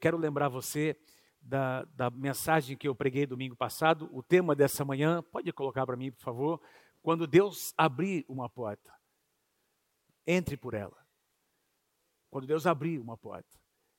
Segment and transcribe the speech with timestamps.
[0.00, 0.96] quero lembrar você
[1.40, 4.08] da, da mensagem que eu preguei domingo passado.
[4.12, 6.60] O tema dessa manhã, pode colocar para mim, por favor.
[7.02, 8.92] Quando Deus abrir uma porta,
[10.26, 10.96] entre por ela.
[12.30, 13.58] Quando Deus abrir uma porta,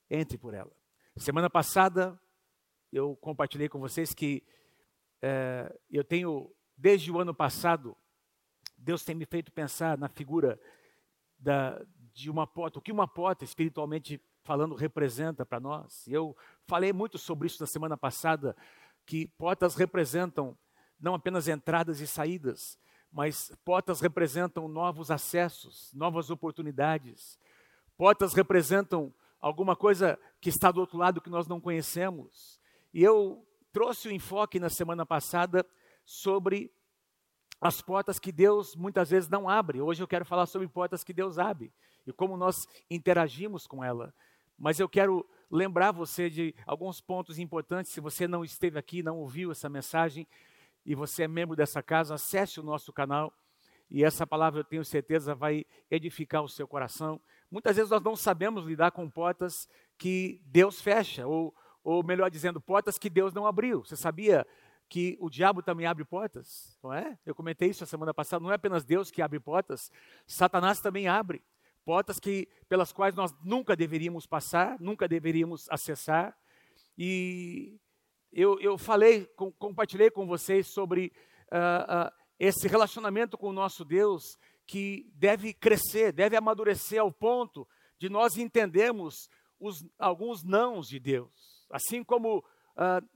[0.10, 0.72] entre por ela.
[1.18, 2.20] Semana passada,
[2.92, 4.44] eu compartilhei com vocês que
[5.22, 7.96] é, eu tenho, desde o ano passado,
[8.78, 10.60] Deus tem me feito pensar na figura
[11.38, 11.84] da,
[12.14, 16.08] de uma porta, o que uma porta, espiritualmente falando, representa para nós.
[16.08, 16.36] Eu
[16.68, 18.56] falei muito sobre isso na semana passada,
[19.06, 20.58] que portas representam
[21.00, 22.78] não apenas entradas e saídas,
[23.12, 27.40] mas portas representam novos acessos, novas oportunidades.
[27.98, 32.60] Portas representam alguma coisa que está do outro lado que nós não conhecemos.
[32.94, 35.66] E eu trouxe o enfoque na semana passada
[36.06, 36.72] sobre
[37.60, 39.82] as portas que Deus muitas vezes não abre.
[39.82, 41.72] Hoje eu quero falar sobre portas que Deus abre
[42.06, 42.56] e como nós
[42.90, 44.14] interagimos com ela.
[44.62, 47.92] Mas eu quero lembrar você de alguns pontos importantes.
[47.92, 50.28] Se você não esteve aqui, não ouviu essa mensagem
[50.86, 53.34] e você é membro dessa casa, acesse o nosso canal
[53.90, 57.20] e essa palavra eu tenho certeza vai edificar o seu coração.
[57.50, 62.62] Muitas vezes nós não sabemos lidar com portas que Deus fecha, ou, ou melhor dizendo,
[62.62, 63.84] portas que Deus não abriu.
[63.84, 64.46] Você sabia
[64.88, 66.78] que o diabo também abre portas?
[66.84, 67.18] Não é?
[67.26, 68.44] Eu comentei isso a semana passada.
[68.44, 69.92] Não é apenas Deus que abre portas,
[70.28, 71.42] Satanás também abre
[71.86, 76.38] portas que pelas quais nós nunca deveríamos passar, nunca deveríamos acessar.
[76.98, 77.80] E
[78.32, 81.12] eu, eu falei, com, compartilhei com vocês sobre
[81.52, 87.68] uh, uh, esse relacionamento com o nosso Deus que deve crescer, deve amadurecer ao ponto
[87.98, 89.30] de nós entendermos
[89.60, 91.68] os, alguns nãos de Deus.
[91.70, 93.08] Assim como uh,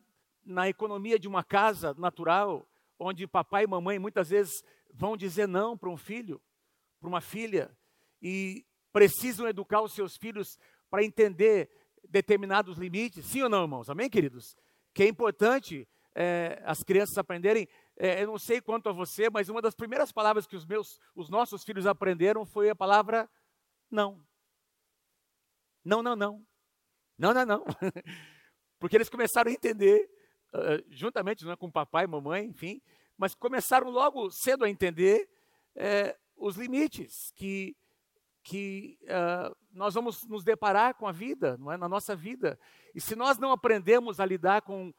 [0.44, 2.70] na economia de uma casa natural,
[3.00, 4.64] onde papai e mamãe muitas vezes
[4.94, 6.42] vão dizer não para um filho,
[7.00, 7.76] para uma filha,
[8.28, 10.58] e precisam educar os seus filhos
[10.90, 11.70] para entender
[12.10, 13.24] determinados limites.
[13.24, 13.88] Sim ou não, irmãos?
[13.88, 14.58] Amém, queridos?
[14.96, 17.68] Que é importante é, as crianças aprenderem.
[17.96, 21.00] É, eu não sei quanto a você, mas uma das primeiras palavras que os meus,
[21.14, 23.30] os nossos filhos aprenderam foi a palavra
[23.92, 24.20] não.
[25.84, 26.44] Não, não, não.
[27.16, 27.66] Não, não, não.
[28.80, 30.10] Porque eles começaram a entender,
[30.52, 32.82] uh, juntamente né, com papai mamãe, enfim,
[33.16, 35.30] mas começaram logo cedo a entender
[35.76, 37.78] uh, os limites que
[38.46, 41.78] que uh, nós vamos nos deparar com a vida, não é?
[41.78, 42.60] na nossa vida.
[42.94, 44.94] E se nós não aprendemos a lidar com uh,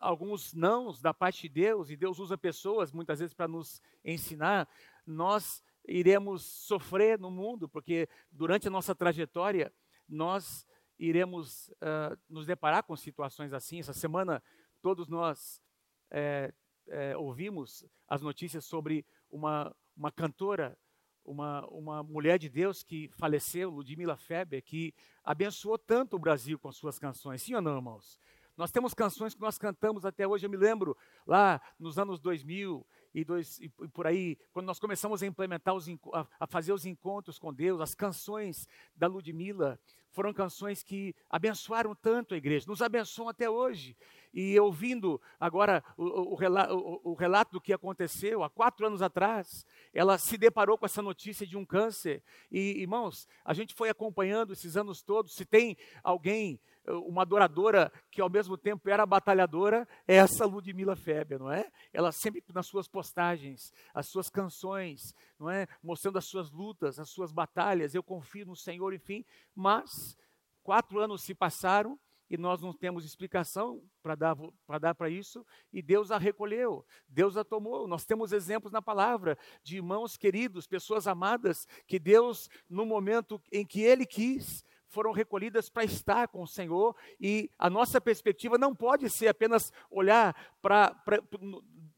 [0.00, 4.68] alguns nãos da parte de Deus, e Deus usa pessoas muitas vezes para nos ensinar,
[5.04, 9.72] nós iremos sofrer no mundo, porque durante a nossa trajetória
[10.08, 10.64] nós
[10.96, 13.80] iremos uh, nos deparar com situações assim.
[13.80, 14.40] Essa semana
[14.80, 15.60] todos nós
[16.08, 16.54] é,
[16.86, 20.78] é, ouvimos as notícias sobre uma, uma cantora
[21.26, 24.94] uma, uma mulher de Deus que faleceu, Ludmila Feber, que
[25.24, 27.42] abençoou tanto o Brasil com suas canções.
[27.42, 28.20] Sim ou não, irmãos?
[28.56, 30.46] Nós temos canções que nós cantamos até hoje.
[30.46, 35.22] Eu me lembro lá nos anos 2000 e, dois, e por aí, quando nós começamos
[35.22, 39.78] a implementar, os, a, a fazer os encontros com Deus, as canções da Ludmilla
[40.16, 43.94] foram canções que abençoaram tanto a igreja, nos abençoam até hoje.
[44.32, 49.66] E ouvindo agora o, o, o, o, relato do que aconteceu há quatro anos atrás,
[49.92, 52.22] ela se deparou com essa notícia de um câncer.
[52.50, 55.34] E, irmãos, a gente foi acompanhando esses anos todos.
[55.34, 61.38] Se tem alguém, uma adoradora que ao mesmo tempo era batalhadora, é essa Ludmila Feber,
[61.38, 61.70] não é?
[61.92, 65.66] Ela sempre nas suas postagens, as suas canções, não é?
[65.82, 67.94] Mostrando as suas lutas, as suas batalhas.
[67.94, 69.24] Eu confio no Senhor, enfim.
[69.54, 70.16] Mas
[70.62, 71.98] quatro anos se passaram
[72.28, 74.36] e nós não temos explicação para dar
[74.66, 77.86] para dar para isso, e Deus a recolheu, Deus a tomou.
[77.86, 83.64] Nós temos exemplos na palavra de irmãos queridos, pessoas amadas, que Deus, no momento em
[83.64, 84.64] que Ele quis,
[84.96, 89.70] foram recolhidas para estar com o Senhor, e a nossa perspectiva não pode ser apenas
[89.90, 90.96] olhar para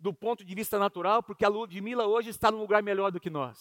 [0.01, 3.31] do ponto de vista natural, porque a Ludmilla hoje está num lugar melhor do que
[3.31, 3.57] nós.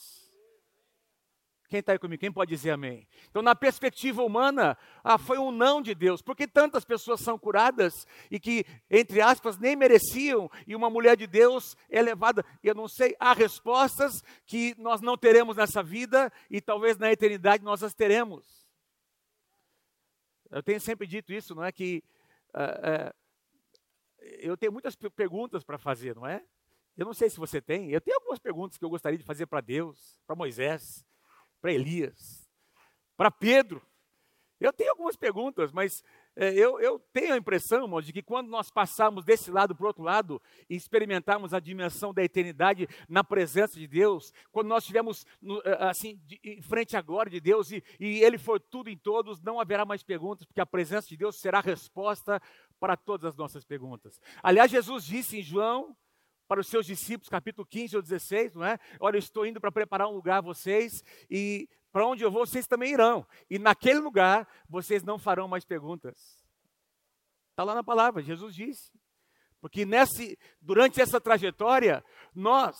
[1.70, 2.20] Quem está aí comigo?
[2.20, 3.08] Quem pode dizer amém?
[3.30, 6.22] Então, na perspectiva humana, ah, foi um não de Deus.
[6.22, 11.28] Porque tantas pessoas são curadas e que, entre aspas, nem mereciam, e uma mulher de
[11.28, 12.44] Deus é levada.
[12.64, 17.64] Eu não sei, há respostas que nós não teremos nessa vida e talvez na eternidade
[17.64, 18.57] nós as teremos.
[20.52, 21.72] Eu tenho sempre dito isso, não é?
[21.72, 22.04] Que
[22.56, 23.16] uh, uh,
[24.40, 26.44] eu tenho muitas perguntas para fazer, não é?
[26.96, 27.92] Eu não sei se você tem.
[27.92, 31.06] Eu tenho algumas perguntas que eu gostaria de fazer para Deus, para Moisés
[31.62, 32.50] para Elias,
[33.16, 33.82] para Pedro.
[34.60, 36.04] Eu tenho algumas perguntas, mas
[36.38, 39.88] eu, eu, tenho a impressão, irmão, de que quando nós passarmos desse lado para o
[39.88, 45.26] outro lado e experimentarmos a dimensão da eternidade na presença de Deus, quando nós estivermos
[45.66, 49.42] é, assim, em frente à glória de Deus e, e Ele for tudo em todos,
[49.42, 52.42] não haverá mais perguntas, porque a presença de Deus será a resposta
[52.80, 54.20] para todas as nossas perguntas.
[54.44, 55.96] Aliás, Jesus disse em João,
[56.48, 58.80] para os seus discípulos, capítulo 15 ou 16, não é?
[59.00, 62.46] Olha, eu estou indo para preparar um lugar a vocês e para onde eu vou,
[62.46, 63.26] vocês também irão.
[63.50, 66.46] E naquele lugar, vocês não farão mais perguntas.
[67.52, 68.92] Está lá na palavra, Jesus disse.
[69.60, 72.04] Porque nesse, durante essa trajetória,
[72.34, 72.78] nós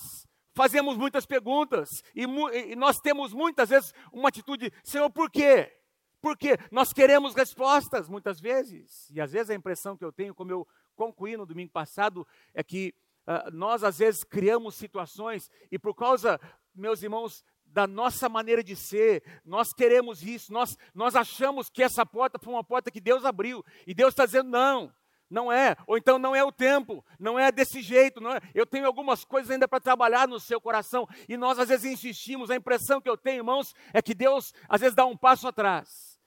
[0.56, 5.72] fazemos muitas perguntas e, e, nós temos muitas vezes uma atitude, Senhor, por quê?
[6.20, 9.10] Porque nós queremos respostas muitas vezes.
[9.12, 12.64] E às vezes a impressão que eu tenho, como eu concluí no domingo passado, é
[12.64, 12.94] que
[13.28, 16.40] uh, nós às vezes criamos situações e por causa,
[16.74, 17.44] meus irmãos,
[17.78, 22.52] da nossa maneira de ser, nós queremos isso, nós, nós achamos que essa porta foi
[22.52, 24.92] uma porta que Deus abriu, e Deus está dizendo: não,
[25.30, 28.40] não é, ou então não é o tempo, não é desse jeito, não é.
[28.56, 32.50] Eu tenho algumas coisas ainda para trabalhar no seu coração, e nós às vezes insistimos,
[32.50, 36.20] a impressão que eu tenho, irmãos, é que Deus às vezes dá um passo atrás,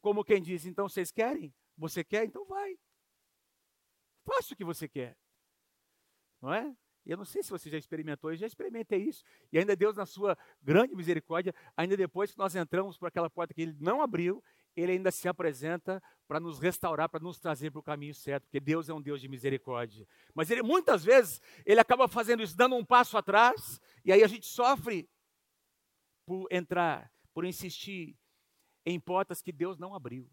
[0.00, 1.54] como quem diz: então vocês querem?
[1.76, 2.24] Você quer?
[2.24, 2.76] Então vai,
[4.26, 5.16] faça o que você quer,
[6.42, 6.74] não é?
[7.08, 9.24] Eu não sei se você já experimentou, eu já experimentei isso.
[9.50, 13.54] E ainda Deus, na sua grande misericórdia, ainda depois que nós entramos por aquela porta
[13.54, 14.44] que Ele não abriu,
[14.76, 18.60] Ele ainda se apresenta para nos restaurar, para nos trazer para o caminho certo, porque
[18.60, 20.06] Deus é um Deus de misericórdia.
[20.34, 24.28] Mas Ele, muitas vezes, Ele acaba fazendo isso, dando um passo atrás, e aí a
[24.28, 25.08] gente sofre
[26.26, 28.14] por entrar, por insistir
[28.84, 30.30] em portas que Deus não abriu.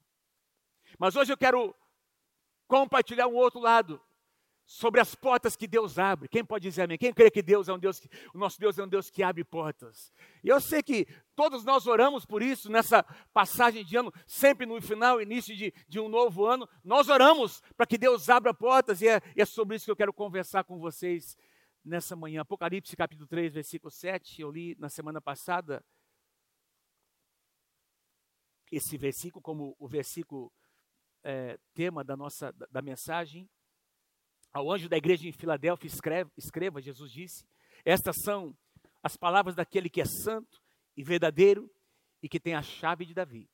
[0.99, 1.73] Mas hoje eu quero
[2.67, 4.01] compartilhar um outro lado
[4.65, 6.27] sobre as portas que Deus abre.
[6.27, 6.97] Quem pode dizer amém?
[6.97, 9.21] Quem crê que Deus é um Deus, que, o nosso Deus é um Deus que
[9.21, 10.11] abre portas?
[10.43, 14.81] E eu sei que todos nós oramos por isso nessa passagem de ano, sempre no
[14.81, 19.07] final, início de, de um novo ano, nós oramos para que Deus abra portas e
[19.07, 21.37] é, e é sobre isso que eu quero conversar com vocês
[21.83, 22.41] nessa manhã.
[22.41, 25.85] Apocalipse capítulo 3, versículo 7, eu li na semana passada
[28.71, 30.51] esse versículo como o versículo
[31.23, 33.47] é, tema da nossa da, da mensagem.
[34.55, 35.91] Ao anjo da igreja em Filadélfia,
[36.37, 37.45] escreva, Jesus disse:
[37.83, 38.57] Estas são
[39.03, 40.61] as palavras daquele que é santo
[40.95, 41.69] e verdadeiro
[42.23, 43.49] e que tem a chave de Davi.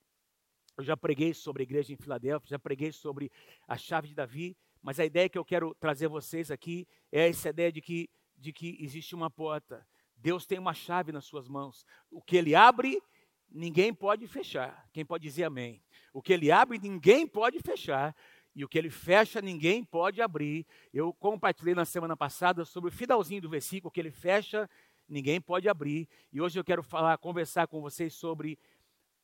[0.77, 3.31] Eu já preguei sobre a igreja em Filadélfia, já preguei sobre
[3.67, 7.27] a chave de Davi, mas a ideia que eu quero trazer a vocês aqui é
[7.27, 8.07] essa ideia de que,
[8.37, 9.83] de que existe uma porta.
[10.15, 11.83] Deus tem uma chave nas suas mãos.
[12.11, 13.01] O que ele abre,
[13.49, 14.87] ninguém pode fechar.
[14.93, 15.83] Quem pode dizer amém?
[16.13, 18.15] O que ele abre, ninguém pode fechar
[18.55, 20.65] e o que ele fecha ninguém pode abrir.
[20.93, 24.69] Eu compartilhei na semana passada sobre o finalzinho do versículo, que ele fecha
[25.07, 26.07] ninguém pode abrir.
[26.31, 28.57] E hoje eu quero falar, conversar com vocês sobre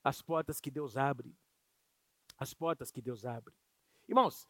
[0.04, 1.36] as portas que Deus abre.
[2.38, 3.54] As portas que Deus abre.
[4.08, 4.48] Irmãos,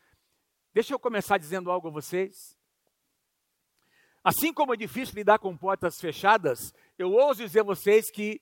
[0.74, 2.58] deixa eu começar dizendo algo a vocês.
[4.24, 8.42] Assim como é difícil lidar com portas fechadas, eu ouso dizer a vocês que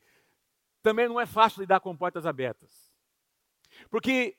[0.81, 2.91] também não é fácil lidar com portas abertas.
[3.89, 4.35] Porque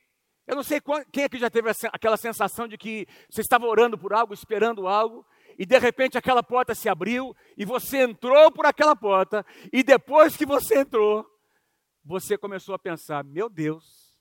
[0.47, 0.79] eu não sei
[1.11, 5.27] quem aqui já teve aquela sensação de que você estava orando por algo, esperando algo,
[5.59, 10.37] e de repente aquela porta se abriu e você entrou por aquela porta, e depois
[10.37, 11.29] que você entrou,
[12.01, 14.17] você começou a pensar: meu Deus,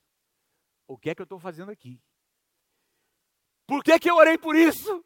[0.88, 2.00] o que é que eu estou fazendo aqui?
[3.64, 5.04] Por que, que eu orei por isso?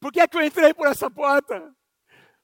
[0.00, 1.72] Por que, é que eu entrei por essa porta?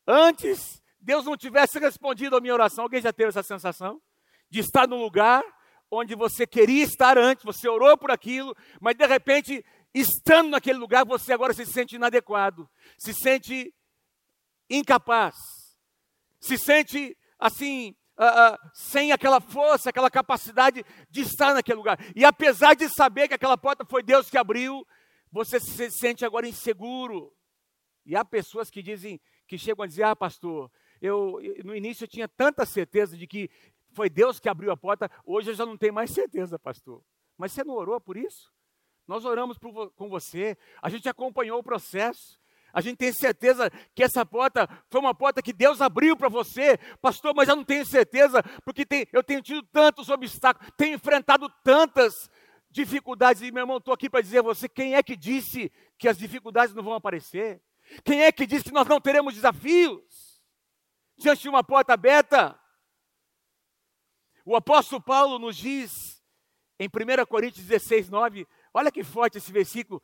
[0.06, 2.84] Antes, Deus não tivesse respondido a minha oração.
[2.84, 4.00] Alguém já teve essa sensação?
[4.48, 5.42] De estar no lugar
[5.90, 9.64] onde você queria estar antes, você orou por aquilo, mas de repente,
[9.94, 12.68] estando naquele lugar, você agora se sente inadequado,
[12.98, 13.74] se sente
[14.68, 15.34] incapaz,
[16.40, 21.98] se sente assim, uh, uh, sem aquela força, aquela capacidade de estar naquele lugar.
[22.14, 24.86] E apesar de saber que aquela porta foi Deus que abriu,
[25.30, 27.32] você se sente agora inseguro.
[28.04, 32.08] E há pessoas que dizem, que chegam a dizer, ah, pastor, eu, no início eu
[32.08, 33.50] tinha tanta certeza de que
[33.92, 35.10] foi Deus que abriu a porta.
[35.24, 37.02] Hoje eu já não tenho mais certeza, pastor.
[37.36, 38.52] Mas você não orou por isso?
[39.06, 42.38] Nós oramos por, com você, a gente acompanhou o processo.
[42.72, 46.76] A gente tem certeza que essa porta foi uma porta que Deus abriu para você,
[47.00, 51.48] pastor, mas eu não tenho certeza, porque tem, eu tenho tido tantos obstáculos, tenho enfrentado
[51.64, 52.12] tantas
[52.70, 53.40] dificuldades.
[53.40, 56.18] E meu irmão, estou aqui para dizer a você: quem é que disse que as
[56.18, 57.62] dificuldades não vão aparecer?
[58.04, 60.02] Quem é que disse que nós não teremos desafios?
[61.16, 62.58] Diante de uma porta aberta,
[64.48, 66.24] o apóstolo Paulo nos diz
[66.78, 70.02] em 1 Coríntios 16, 9, olha que forte esse versículo,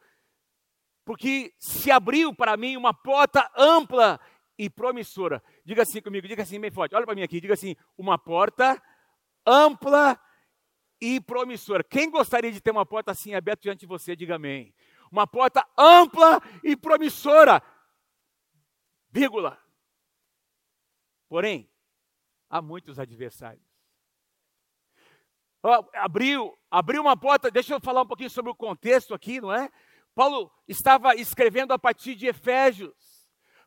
[1.02, 4.20] porque se abriu para mim uma porta ampla
[4.58, 5.42] e promissora.
[5.64, 8.82] Diga assim comigo, diga assim bem forte, olha para mim aqui, diga assim, uma porta
[9.46, 10.20] ampla
[11.00, 11.82] e promissora.
[11.82, 14.74] Quem gostaria de ter uma porta assim aberta diante de você, diga amém.
[15.10, 17.62] Uma porta ampla e promissora.
[19.08, 19.58] Vírgula.
[21.30, 21.70] Porém,
[22.50, 23.73] há muitos adversários.
[25.94, 29.70] Abriu, abriu uma porta, deixa eu falar um pouquinho sobre o contexto aqui, não é?
[30.14, 32.94] Paulo estava escrevendo a partir de Efésios.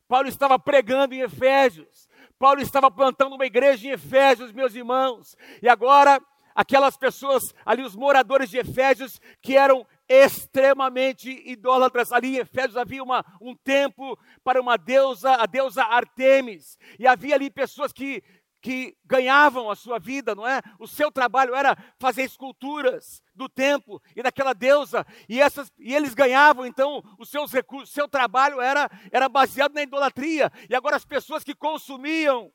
[0.07, 2.07] Paulo estava pregando em Efésios.
[2.39, 5.35] Paulo estava plantando uma igreja em Efésios, meus irmãos.
[5.61, 6.21] E agora,
[6.55, 12.11] aquelas pessoas ali, os moradores de Efésios, que eram extremamente idólatras.
[12.13, 16.77] Ali em Efésios havia uma, um templo para uma deusa, a deusa Artemis.
[16.97, 18.23] E havia ali pessoas que
[18.67, 20.61] que ganhavam a sua vida, não é?
[20.77, 26.13] O seu trabalho era fazer esculturas do templo e daquela deusa, e, essas, e eles
[26.13, 31.05] ganhavam, então, os seus recursos, seu trabalho era, era baseado na idolatria, e agora as
[31.05, 32.51] pessoas que consumiam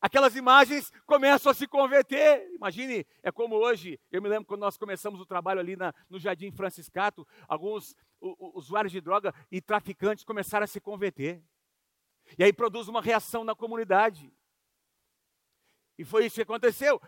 [0.00, 2.48] aquelas imagens começam a se converter.
[2.54, 6.18] Imagine, é como hoje, eu me lembro quando nós começamos o trabalho ali na, no
[6.18, 7.94] Jardim Franciscato, alguns
[8.54, 11.44] usuários de droga e traficantes começaram a se converter.
[12.38, 14.32] E aí produz uma reação na comunidade.
[16.00, 16.98] E foi isso que aconteceu.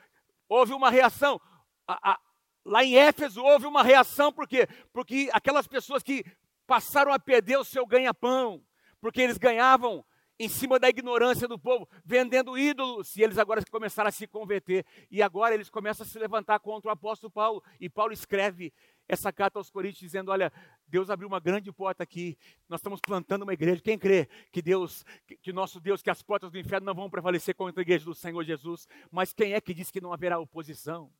[0.46, 1.40] Houve uma reação.
[1.88, 2.20] A, a,
[2.62, 4.68] lá em Éfeso houve uma reação, por quê?
[4.92, 6.22] Porque aquelas pessoas que
[6.66, 8.62] passaram a perder o seu ganha-pão,
[9.00, 10.04] porque eles ganhavam
[10.38, 14.84] em cima da ignorância do povo, vendendo ídolos, e eles agora começaram a se converter,
[15.10, 18.74] e agora eles começam a se levantar contra o apóstolo Paulo, e Paulo escreve
[19.08, 20.52] essa carta aos Coríntios dizendo: Olha,
[20.86, 23.82] Deus abriu uma grande porta aqui, nós estamos plantando uma igreja.
[23.82, 27.10] Quem crê que Deus, que, que nosso Deus, que as portas do inferno não vão
[27.10, 30.38] prevalecer contra a igreja do Senhor Jesus, mas quem é que diz que não haverá
[30.38, 31.12] oposição?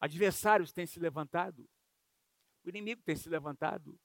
[0.00, 1.68] Adversários têm se levantado,
[2.64, 3.98] o inimigo tem se levantado,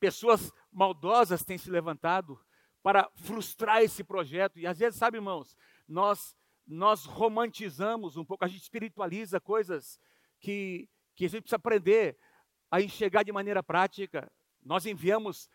[0.00, 2.40] pessoas maldosas têm se levantado
[2.82, 4.58] para frustrar esse projeto.
[4.58, 6.36] E às vezes, sabe, irmãos, nós
[6.68, 9.98] nós romantizamos um pouco, a gente espiritualiza coisas
[10.38, 12.18] que, que a gente precisa aprender
[12.70, 14.30] a enxergar de maneira prática.
[14.62, 15.48] Nós enviamos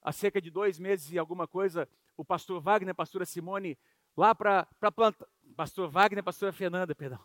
[0.00, 3.78] há cerca de dois meses e alguma coisa o pastor Wagner, a pastora Simone,
[4.16, 5.26] lá para plantar.
[5.56, 7.24] Pastor Wagner, pastora Fernanda, perdão.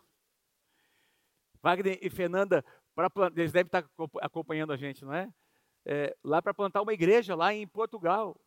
[1.61, 2.63] Wagner e Fernanda,
[2.95, 3.87] pra, eles devem estar
[4.21, 5.31] acompanhando a gente, não é?
[5.85, 8.39] é lá para plantar uma igreja lá em Portugal.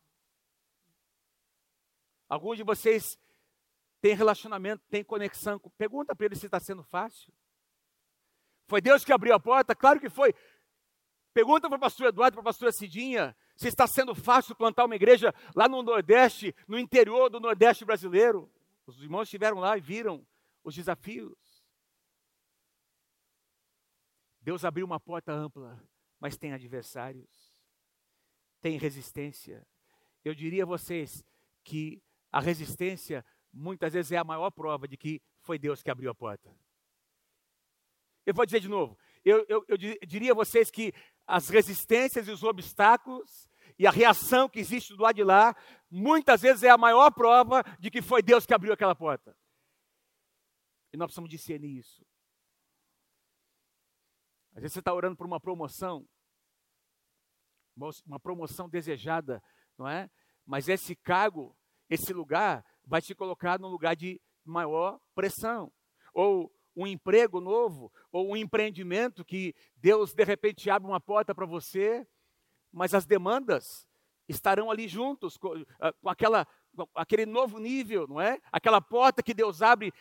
[2.29, 3.17] Alguns de vocês
[4.01, 5.59] tem relacionamento, tem conexão.
[5.77, 7.33] Pergunta para ele se está sendo fácil.
[8.67, 9.75] Foi Deus que abriu a porta?
[9.75, 10.33] Claro que foi.
[11.33, 14.95] Pergunta para o pastor Eduardo, para a pastora Cidinha, se está sendo fácil plantar uma
[14.95, 18.51] igreja lá no Nordeste, no interior do Nordeste brasileiro.
[18.85, 20.25] Os irmãos estiveram lá e viram
[20.63, 21.37] os desafios.
[24.41, 25.81] Deus abriu uma porta ampla,
[26.19, 27.53] mas tem adversários,
[28.61, 29.67] tem resistência.
[30.23, 31.23] Eu diria a vocês
[31.63, 32.01] que
[32.31, 33.25] a resistência
[33.57, 36.55] muitas vezes é a maior prova de que foi Deus que abriu a porta.
[38.25, 40.93] Eu vou dizer de novo, eu, eu, eu diria a vocês que
[41.25, 43.49] as resistências e os obstáculos
[43.79, 45.55] e a reação que existe do lado de lá,
[45.89, 49.35] muitas vezes é a maior prova de que foi Deus que abriu aquela porta.
[50.93, 52.05] E nós precisamos discernir isso.
[54.53, 56.07] Às vezes você está orando por uma promoção,
[58.05, 59.43] uma promoção desejada,
[59.77, 60.09] não é?
[60.45, 61.55] Mas esse cargo,
[61.89, 65.71] esse lugar, vai te colocar num lugar de maior pressão.
[66.13, 71.45] Ou um emprego novo, ou um empreendimento que Deus de repente abre uma porta para
[71.45, 72.07] você,
[72.71, 73.87] mas as demandas
[74.27, 78.39] estarão ali juntos com, ah, com aquela com aquele novo nível, não é?
[78.51, 79.91] Aquela porta que Deus abre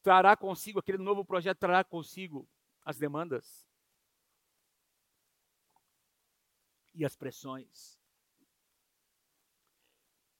[0.00, 2.48] trará consigo aquele novo projeto trará consigo
[2.84, 3.66] as demandas
[6.94, 7.98] e as pressões.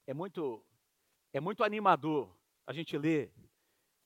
[0.07, 0.65] É muito
[1.35, 2.33] é muito animador
[2.65, 3.35] a gente ler,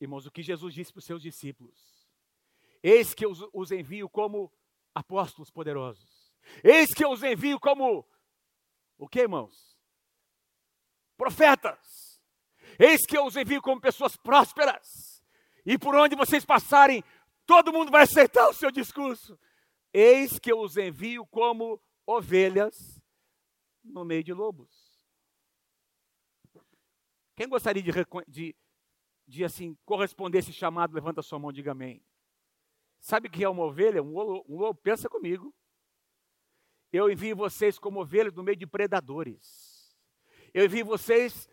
[0.00, 2.08] irmãos, o que Jesus disse para os seus discípulos.
[2.82, 4.50] Eis que eu os envio como
[4.94, 6.32] apóstolos poderosos.
[6.64, 8.08] Eis que eu os envio como
[8.96, 9.78] o que, irmãos?
[11.18, 12.18] Profetas.
[12.78, 15.22] Eis que eu os envio como pessoas prósperas.
[15.66, 17.04] E por onde vocês passarem,
[17.44, 19.38] todo mundo vai aceitar o seu discurso.
[19.92, 22.98] Eis que eu os envio como ovelhas
[23.84, 24.87] no meio de lobos.
[27.38, 27.92] Quem gostaria de,
[28.26, 28.56] de,
[29.24, 30.92] de assim, corresponder a esse chamado?
[30.92, 32.04] Levanta sua mão, diga amém.
[32.98, 34.02] Sabe o que é uma ovelha?
[34.02, 35.54] Um lobo, um lobo, pensa comigo.
[36.92, 39.96] Eu envio vocês como ovelhas no meio de predadores.
[40.52, 41.48] Eu envio vocês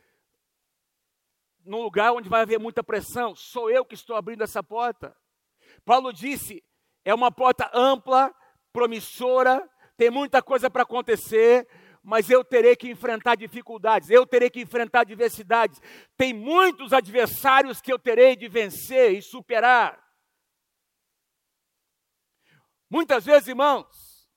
[1.63, 3.35] num lugar onde vai haver muita pressão.
[3.35, 5.15] Sou eu que estou abrindo essa porta.
[5.85, 6.63] Paulo disse:
[7.03, 8.33] é uma porta ampla,
[8.73, 11.67] promissora, tem muita coisa para acontecer,
[12.05, 15.81] mas eu terei que enfrentar dificuldades, eu terei que enfrentar adversidades.
[16.15, 19.99] Tem muitos adversários que eu terei de vencer e superar.
[22.87, 24.29] Muitas vezes, irmãos,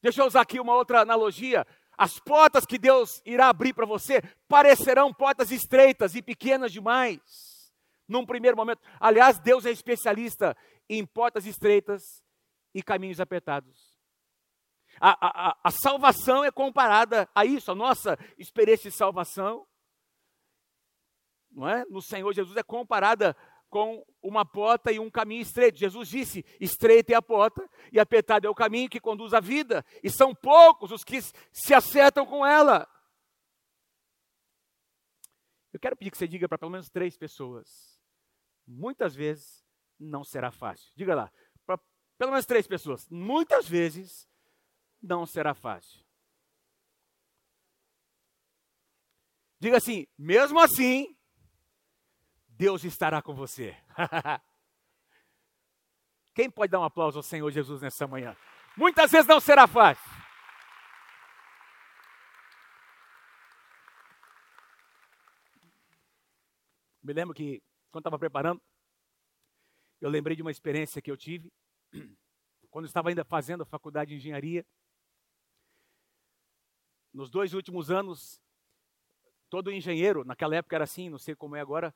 [0.00, 1.66] deixa eu usar aqui uma outra analogia.
[1.98, 7.74] As portas que Deus irá abrir para você parecerão portas estreitas e pequenas demais,
[8.08, 8.80] num primeiro momento.
[8.98, 10.56] Aliás, Deus é especialista
[10.88, 12.24] em portas estreitas
[12.74, 13.87] e caminhos apertados.
[15.00, 19.66] A, a, a, salvação é comparada a isso, a nossa experiência de salvação,
[21.50, 21.84] não é?
[21.86, 23.36] no Senhor Jesus é comparada
[23.68, 25.78] com uma porta e um caminho estreito.
[25.78, 29.84] Jesus disse: estreita é a porta e apertado é o caminho que conduz à vida,
[30.02, 32.88] e são poucos os que se acertam com ela.
[35.72, 38.00] Eu quero pedir que você diga para pelo menos três pessoas.
[38.66, 39.64] Muitas vezes
[39.98, 40.90] não será fácil.
[40.96, 41.32] Diga lá,
[41.66, 41.78] para
[42.16, 43.06] pelo menos três pessoas.
[43.08, 44.26] Muitas vezes
[45.02, 46.04] não será fácil.
[49.60, 51.16] Diga assim: mesmo assim,
[52.48, 53.76] Deus estará com você.
[56.34, 58.36] Quem pode dar um aplauso ao Senhor Jesus nessa manhã?
[58.76, 60.08] Muitas vezes não será fácil.
[67.02, 68.60] Me lembro que, quando estava preparando,
[70.00, 71.50] eu lembrei de uma experiência que eu tive,
[72.70, 74.64] quando estava ainda fazendo a faculdade de engenharia.
[77.18, 78.40] Nos dois últimos anos,
[79.50, 81.92] todo engenheiro, naquela época era assim, não sei como é agora,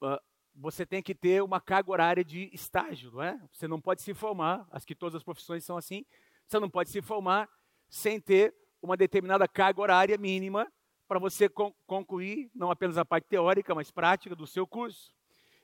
[0.00, 0.18] uh,
[0.54, 3.38] você tem que ter uma carga horária de estágio, não é?
[3.52, 6.06] Você não pode se formar, acho que todas as profissões são assim,
[6.46, 7.46] você não pode se formar
[7.90, 10.72] sem ter uma determinada carga horária mínima
[11.06, 15.14] para você con concluir não apenas a parte teórica, mas prática do seu curso.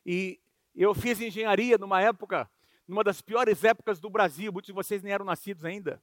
[0.05, 0.39] E
[0.75, 2.51] eu fiz engenharia numa época,
[2.87, 6.03] numa das piores épocas do Brasil, muitos de vocês nem eram nascidos ainda,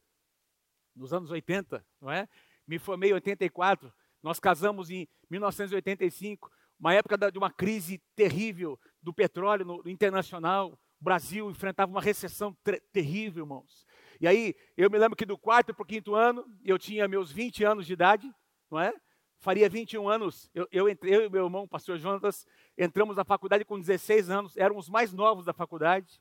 [0.95, 2.27] nos anos 80, não é?
[2.67, 9.13] Me formei em 84, nós casamos em 1985, uma época de uma crise terrível do
[9.13, 10.73] petróleo no, internacional.
[10.99, 12.55] O Brasil enfrentava uma recessão
[12.91, 13.85] terrível, irmãos.
[14.19, 17.31] E aí, eu me lembro que do quarto para o quinto ano, eu tinha meus
[17.31, 18.29] 20 anos de idade,
[18.69, 18.93] não é?
[19.39, 22.45] Faria 21 anos, eu, eu, entrei, eu e meu irmão, o pastor Jonas,
[22.75, 26.19] entramos na faculdade com 16 anos, éramos os mais novos da faculdade.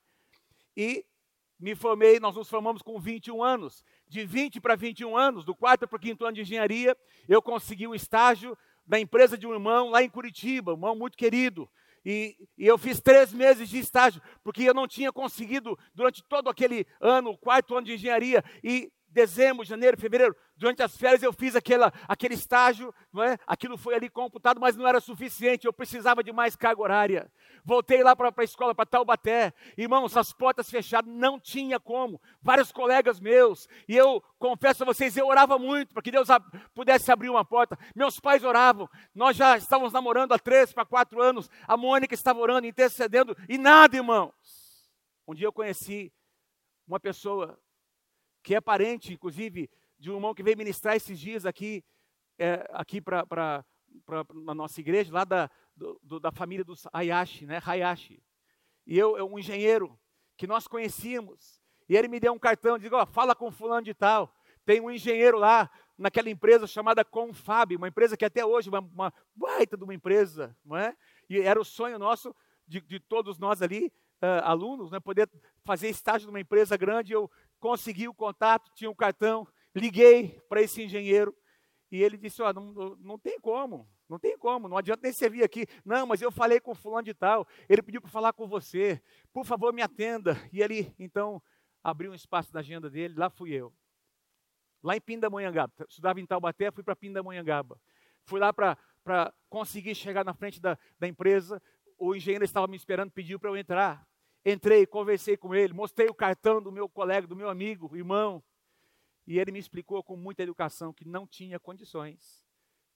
[0.76, 1.05] E
[1.59, 3.85] me formei, nós nos formamos com 21 anos.
[4.09, 6.97] De 20 para 21 anos, do quarto para o quinto ano de engenharia,
[7.29, 11.16] eu consegui um estágio da empresa de um irmão lá em Curitiba, um irmão muito
[11.16, 11.69] querido.
[12.05, 16.49] E, e, eu fiz três meses de estágio, porque eu não tinha conseguido, durante todo
[16.49, 21.57] aquele ano, quarto ano de engenharia, e dezembro, janeiro, fevereiro, durante as férias eu fiz
[21.57, 23.38] aquela, aquele estágio, não é?
[23.46, 27.33] aquilo foi ali computado, mas não era suficiente, eu precisava de mais carga horária.
[27.64, 32.20] Voltei lá para a escola, para Taubaté, irmãos, as portas fechadas, não tinha como.
[32.42, 36.29] Vários colegas meus, e eu confesso a vocês, eu orava muito para que Deus
[36.74, 37.79] pudesse abrir uma porta.
[37.94, 42.38] Meus pais oravam, nós já estávamos namorando há três para quatro anos, a Mônica estava
[42.38, 44.35] orando, intercedendo, e nada, irmãos.
[45.26, 46.12] Um dia eu conheci
[46.87, 47.59] uma pessoa
[48.46, 51.85] que é parente, inclusive, de um irmão que veio ministrar esses dias aqui,
[52.38, 53.64] é, aqui para
[54.32, 57.61] na nossa igreja, lá da, do, da família dos Hayashi, né?
[57.66, 58.22] Hayashi.
[58.87, 59.98] E eu, é um engenheiro
[60.37, 61.61] que nós conhecíamos.
[61.88, 64.32] E ele me deu um cartão, diz, ó, fala com fulano de tal.
[64.64, 69.12] Tem um engenheiro lá naquela empresa chamada Confab, uma empresa que até hoje uma, uma
[69.35, 70.96] baita de uma empresa, não é?
[71.28, 72.32] E era o sonho nosso
[72.64, 75.28] de, de todos nós ali, uh, alunos, né, poder
[75.64, 77.12] fazer estágio numa empresa grande.
[77.12, 77.28] Eu
[77.61, 81.35] consegui o contato, tinha um cartão, liguei para esse engenheiro
[81.90, 85.29] e ele disse: oh, não, não tem como, não tem como, não adianta nem você
[85.29, 85.66] vir aqui.
[85.85, 89.01] Não, mas eu falei com o fulano de tal, ele pediu para falar com você,
[89.33, 90.37] por favor me atenda.
[90.53, 91.42] E ele então
[91.83, 93.73] abriu um espaço na agenda dele, lá fui eu.
[94.83, 97.81] Lá em Pindamonhangaba, estudava em Taubaté, fui para Pindamonhangaba.
[98.25, 98.77] Fui lá para
[99.49, 101.62] conseguir chegar na frente da, da empresa,
[101.99, 104.07] o engenheiro estava me esperando, pediu para eu entrar.
[104.48, 108.40] Entrei, conversei com ele, mostrei o cartão do meu colega, do meu amigo, irmão.
[109.26, 112.46] E ele me explicou com muita educação que não tinha condições,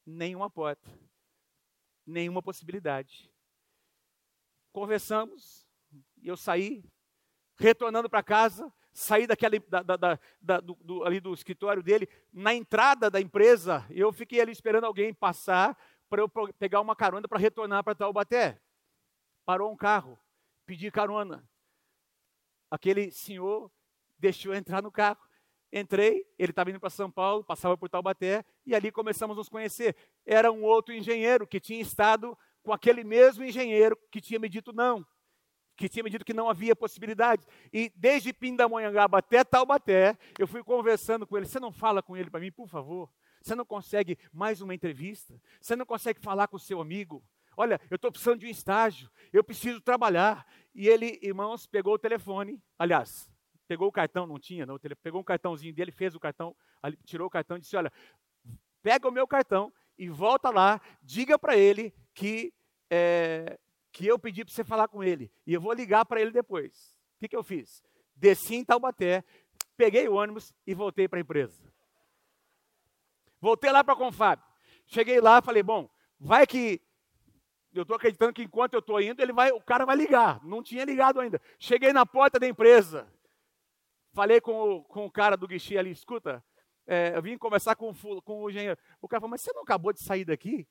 [0.06, 0.88] nenhuma porta,
[2.06, 3.28] nenhuma possibilidade.
[4.72, 5.66] Conversamos,
[6.22, 6.84] e eu saí,
[7.58, 12.54] retornando para casa, saí daquela, da, da, da, do, do, ali do escritório dele, na
[12.54, 15.76] entrada da empresa, eu fiquei ali esperando alguém passar
[16.08, 18.62] para eu pegar uma carona para retornar para Taubaté.
[19.44, 20.16] Parou um carro
[20.70, 21.44] pedir carona.
[22.70, 23.72] Aquele senhor
[24.16, 25.18] deixou eu entrar no carro.
[25.72, 29.48] Entrei, ele estava indo para São Paulo, passava por Taubaté, e ali começamos a nos
[29.48, 29.96] conhecer.
[30.24, 34.72] Era um outro engenheiro que tinha estado com aquele mesmo engenheiro que tinha me dito
[34.72, 35.04] não,
[35.76, 37.44] que tinha me dito que não havia possibilidade.
[37.72, 41.46] E desde Pindamonhangaba até Taubaté, eu fui conversando com ele.
[41.46, 43.11] Você não fala com ele para mim, por favor?
[43.42, 45.35] Você não consegue mais uma entrevista?
[45.61, 47.24] Você não consegue falar com o seu amigo?
[47.61, 50.46] Olha, eu estou precisando de um estágio, eu preciso trabalhar.
[50.75, 53.31] E ele, irmãos, pegou o telefone, aliás,
[53.68, 56.57] pegou o cartão, não tinha, não, pegou um cartãozinho dele, fez o cartão,
[57.05, 57.92] tirou o cartão e disse: Olha,
[58.83, 62.51] pega o meu cartão e volta lá, diga para ele que,
[62.88, 63.59] é,
[63.92, 65.31] que eu pedi para você falar com ele.
[65.46, 66.96] E eu vou ligar para ele depois.
[67.16, 67.83] O que, que eu fiz?
[68.16, 69.23] Desci em Taubaté,
[69.77, 71.70] peguei o ônibus e voltei para a empresa.
[73.38, 74.42] Voltei lá para a Confab.
[74.87, 76.81] Cheguei lá, falei, bom, vai que
[77.72, 80.44] eu estou acreditando que enquanto eu estou indo, ele vai, o cara vai ligar.
[80.44, 81.40] Não tinha ligado ainda.
[81.59, 83.06] Cheguei na porta da empresa.
[84.12, 86.44] Falei com o, com o cara do guichê ali, escuta,
[86.87, 88.76] é, eu vim conversar com, com o engenheiro.
[89.00, 90.66] O cara falou, mas você não acabou de sair daqui?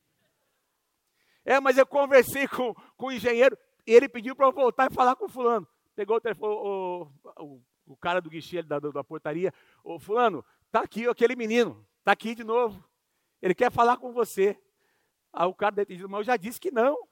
[1.46, 3.58] É, mas eu conversei com, com o engenheiro
[3.88, 5.66] e ele pediu para eu voltar e falar com o fulano.
[5.96, 7.08] Pegou o telefone, o,
[7.40, 12.12] o, o cara do guichê da, da portaria, o fulano, tá aqui aquele menino, tá
[12.12, 12.84] aqui de novo.
[13.42, 14.60] Ele quer falar com você.
[15.32, 17.08] Aí o cara disse, mas eu já disse que não.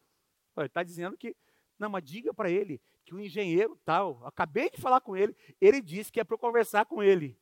[0.57, 1.35] Ele está dizendo que,
[1.77, 5.81] não, mas diga para ele que o engenheiro tal, acabei de falar com ele, ele
[5.81, 7.39] disse que é para conversar com ele.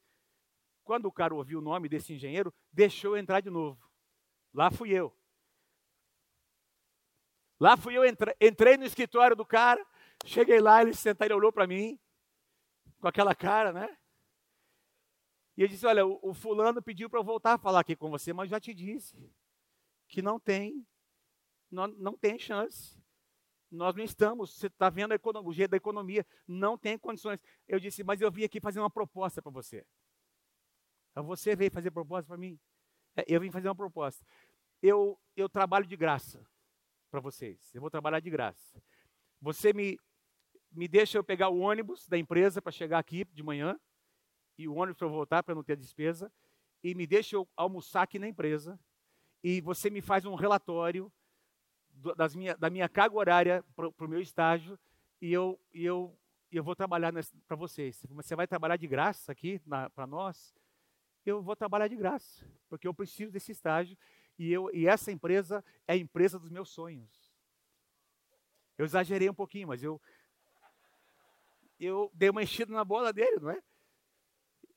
[0.84, 3.90] Quando o cara ouviu o nome desse engenheiro, deixou eu entrar de novo.
[4.54, 5.16] Lá fui eu.
[7.60, 9.84] Lá fui eu, entrei no escritório do cara,
[10.26, 11.98] cheguei lá, ele sentou, ele olhou para mim,
[13.00, 13.98] com aquela cara, né?
[15.58, 18.10] E ele disse: Olha, o, o fulano pediu para eu voltar a falar aqui com
[18.10, 19.16] você, mas já te disse
[20.08, 20.86] que não tem,
[21.70, 22.98] não, não tem chance.
[23.72, 27.40] Nós não estamos, você está vendo a economia, o jeito da economia, não tem condições.
[27.68, 29.86] Eu disse, mas eu vim aqui fazer uma proposta para você.
[31.12, 32.60] Então você veio fazer proposta para mim?
[33.16, 34.26] É, eu vim fazer uma proposta.
[34.82, 36.46] Eu, eu trabalho de graça
[37.10, 37.74] para vocês.
[37.74, 38.82] Eu vou trabalhar de graça.
[39.42, 39.98] Você me,
[40.72, 43.80] me deixa eu pegar o ônibus da empresa para chegar aqui de manhã,
[44.58, 46.32] e o ônibus para voltar para não ter despesa,
[46.84, 48.80] e me deixa eu almoçar aqui na empresa,
[49.48, 51.12] e você me faz um relatório
[52.18, 54.76] das minha, da minha carga horária para o meu estágio,
[55.22, 56.18] e eu, e eu,
[56.52, 57.14] eu vou trabalhar
[57.48, 58.04] para vocês.
[58.10, 59.62] Você vai trabalhar de graça aqui
[59.94, 60.56] para nós?
[61.24, 63.96] eu vou trabalhar de graça, porque eu preciso desse estágio
[64.38, 67.32] e, eu, e essa empresa é a empresa dos meus sonhos.
[68.80, 70.02] Eu exagerei um pouquinho, mas eu,
[71.80, 73.62] eu dei uma enchida na bola dele, não é?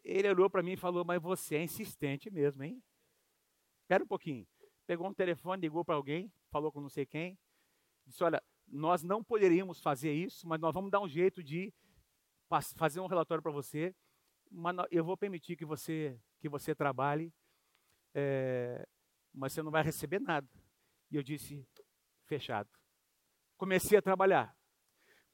[0.04, 2.82] Ele olhou para mim e falou: Mas você é insistente mesmo, hein?
[3.82, 4.46] Espera um pouquinho.
[4.88, 7.38] Pegou um telefone, ligou para alguém, falou com não sei quem,
[8.06, 11.74] disse: Olha, nós não poderíamos fazer isso, mas nós vamos dar um jeito de
[12.74, 13.94] fazer um relatório para você,
[14.50, 17.30] mas eu vou permitir que você que você trabalhe,
[18.14, 18.88] é,
[19.30, 20.48] mas você não vai receber nada.
[21.10, 21.68] E eu disse,
[22.24, 22.70] fechado.
[23.58, 24.56] Comecei a trabalhar.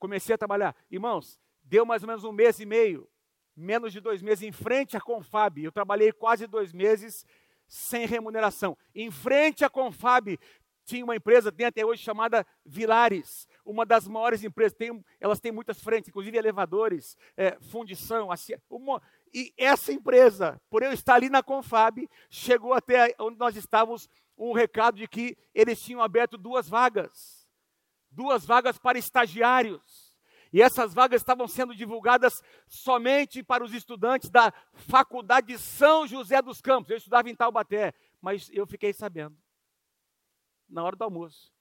[0.01, 0.75] Comecei a trabalhar.
[0.91, 3.09] Irmãos, deu mais ou menos um mês e meio,
[3.55, 5.63] menos de dois meses, em frente à Confab.
[5.63, 7.25] Eu trabalhei quase dois meses
[7.67, 8.77] sem remuneração.
[8.95, 10.39] Em frente à Confab,
[10.85, 15.51] tinha uma empresa, tem até hoje, chamada Vilares, uma das maiores empresas, tem, elas têm
[15.51, 19.01] muitas frentes, inclusive elevadores, é, fundição, assim, uma,
[19.33, 24.53] e essa empresa, por eu estar ali na Confab, chegou até onde nós estávamos um
[24.53, 27.49] recado de que eles tinham aberto duas vagas.
[28.11, 30.04] Duas vagas para estagiários.
[30.55, 36.41] E essas vagas estavam sendo divulgadas somente para os estudantes da Faculdade de São José
[36.41, 36.91] dos Campos.
[36.91, 39.37] Eu estudava em Taubaté, mas eu fiquei sabendo.
[40.69, 41.53] Na hora do almoço.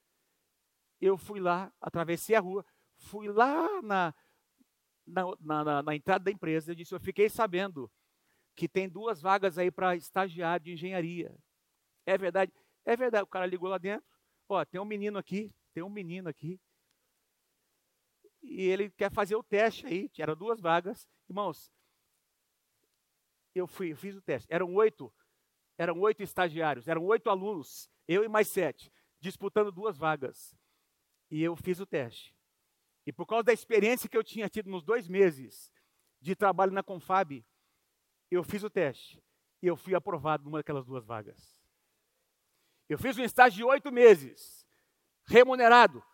[1.00, 4.14] Eu fui lá, atravessei a rua, fui lá na,
[5.04, 7.90] na, na, na, entrada da empresa, eu disse: Eu fiquei sabendo
[8.54, 11.36] que tem duas vagas aí para estagiário de engenharia.
[12.06, 12.52] É verdade?
[12.84, 13.24] É verdade.
[13.24, 14.06] O cara ligou lá dentro:
[14.48, 16.60] Ó, tem um menino aqui, tem um menino aqui.
[18.44, 20.10] E ele quer fazer o teste aí.
[20.18, 21.08] Eram duas vagas.
[21.28, 21.72] Irmãos,
[23.54, 24.52] eu fui, eu fiz o teste.
[24.52, 25.12] Eram oito,
[25.78, 30.54] eram oito estagiários, eram oito alunos, eu e mais sete, disputando duas vagas.
[31.30, 32.36] E eu fiz o teste.
[33.06, 35.72] E por causa da experiência que eu tinha tido nos dois meses
[36.20, 37.44] de trabalho na Confab,
[38.30, 39.22] eu fiz o teste
[39.62, 41.60] e eu fui aprovado numa daquelas duas vagas.
[42.88, 44.66] Eu fiz um estágio de oito meses,
[45.24, 46.04] remunerado,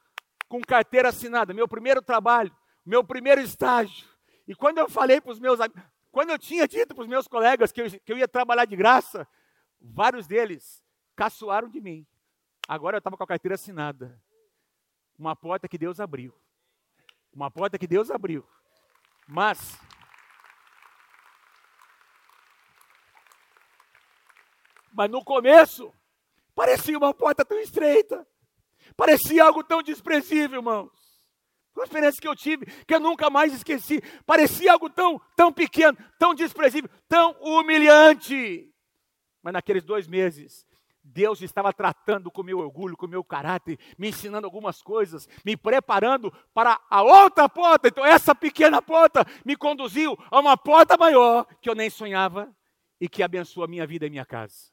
[0.51, 4.05] com carteira assinada, meu primeiro trabalho, meu primeiro estágio.
[4.49, 5.61] E quando eu falei para os meus
[6.11, 8.75] quando eu tinha dito para os meus colegas que eu, que eu ia trabalhar de
[8.75, 9.29] graça,
[9.81, 10.83] vários deles
[11.15, 12.05] caçoaram de mim.
[12.67, 14.21] Agora eu estava com a carteira assinada.
[15.17, 16.35] Uma porta que Deus abriu.
[17.33, 18.45] Uma porta que Deus abriu.
[19.29, 19.79] Mas
[24.93, 25.95] Mas no começo
[26.57, 28.27] parecia uma porta tão estreita.
[28.97, 30.91] Parecia algo tão desprezível, irmãos.
[31.75, 34.03] Uma experiência que eu tive, que eu nunca mais esqueci.
[34.27, 38.69] Parecia algo tão, tão pequeno, tão desprezível, tão humilhante.
[39.43, 40.67] Mas naqueles dois meses,
[41.03, 46.33] Deus estava tratando com meu orgulho, com meu caráter, me ensinando algumas coisas, me preparando
[46.53, 47.89] para a outra porta.
[47.89, 52.55] Então, essa pequena porta me conduziu a uma porta maior que eu nem sonhava
[53.01, 54.71] e que abençoa a minha vida e minha casa.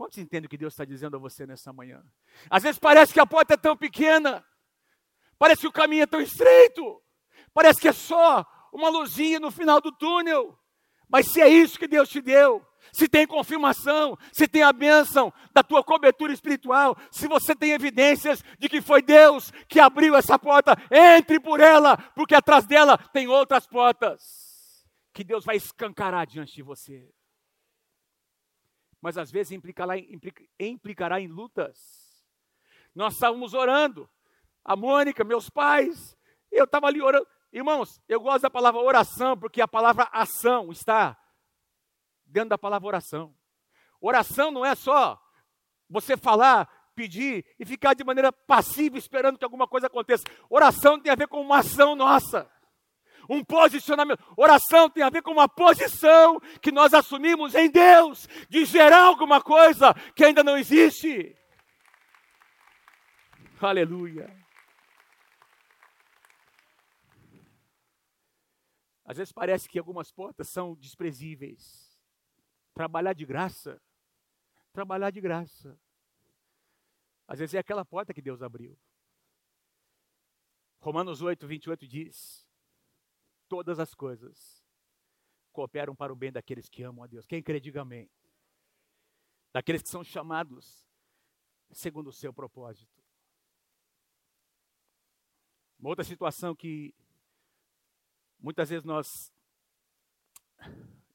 [0.00, 2.02] Quantos entendem o que Deus está dizendo a você nessa manhã?
[2.48, 4.42] Às vezes parece que a porta é tão pequena,
[5.38, 7.02] parece que o caminho é tão estreito,
[7.52, 10.58] parece que é só uma luzinha no final do túnel.
[11.06, 15.30] Mas se é isso que Deus te deu, se tem confirmação, se tem a bênção
[15.52, 20.38] da tua cobertura espiritual, se você tem evidências de que foi Deus que abriu essa
[20.38, 24.22] porta, entre por ela, porque atrás dela tem outras portas
[25.12, 27.06] que Deus vai escancarar diante de você
[29.00, 31.78] mas às vezes implicará, implica, implicará em lutas.
[32.94, 34.08] Nós estávamos orando,
[34.64, 36.16] a Mônica, meus pais,
[36.50, 37.26] eu estava ali orando.
[37.52, 41.16] Irmãos, eu gosto da palavra oração, porque a palavra ação está
[42.24, 43.34] dentro da palavra oração.
[44.00, 45.20] Oração não é só
[45.88, 50.24] você falar, pedir e ficar de maneira passiva esperando que alguma coisa aconteça.
[50.48, 52.50] Oração tem a ver com uma ação nossa
[53.30, 54.22] um posicionamento.
[54.36, 59.40] Oração tem a ver com uma posição que nós assumimos em Deus, de gerar alguma
[59.40, 61.36] coisa que ainda não existe.
[63.60, 64.28] Aleluia.
[69.04, 71.96] Às vezes parece que algumas portas são desprezíveis.
[72.74, 73.80] Trabalhar de graça.
[74.72, 75.78] Trabalhar de graça.
[77.28, 78.76] Às vezes é aquela porta que Deus abriu.
[80.80, 82.49] Romanos 8, 28 diz:
[83.50, 84.64] todas as coisas
[85.52, 87.26] cooperam para o bem daqueles que amam a Deus.
[87.26, 88.08] Quem crê, diga amém.
[89.52, 90.88] Daqueles que são chamados
[91.72, 93.02] segundo o seu propósito.
[95.80, 96.94] Uma outra situação que
[98.38, 99.32] muitas vezes nós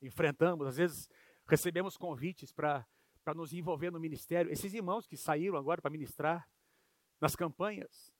[0.02, 1.10] enfrentamos, às vezes
[1.48, 2.86] recebemos convites para
[3.34, 4.52] nos envolver no ministério.
[4.52, 6.50] Esses irmãos que saíram agora para ministrar
[7.22, 8.14] nas campanhas,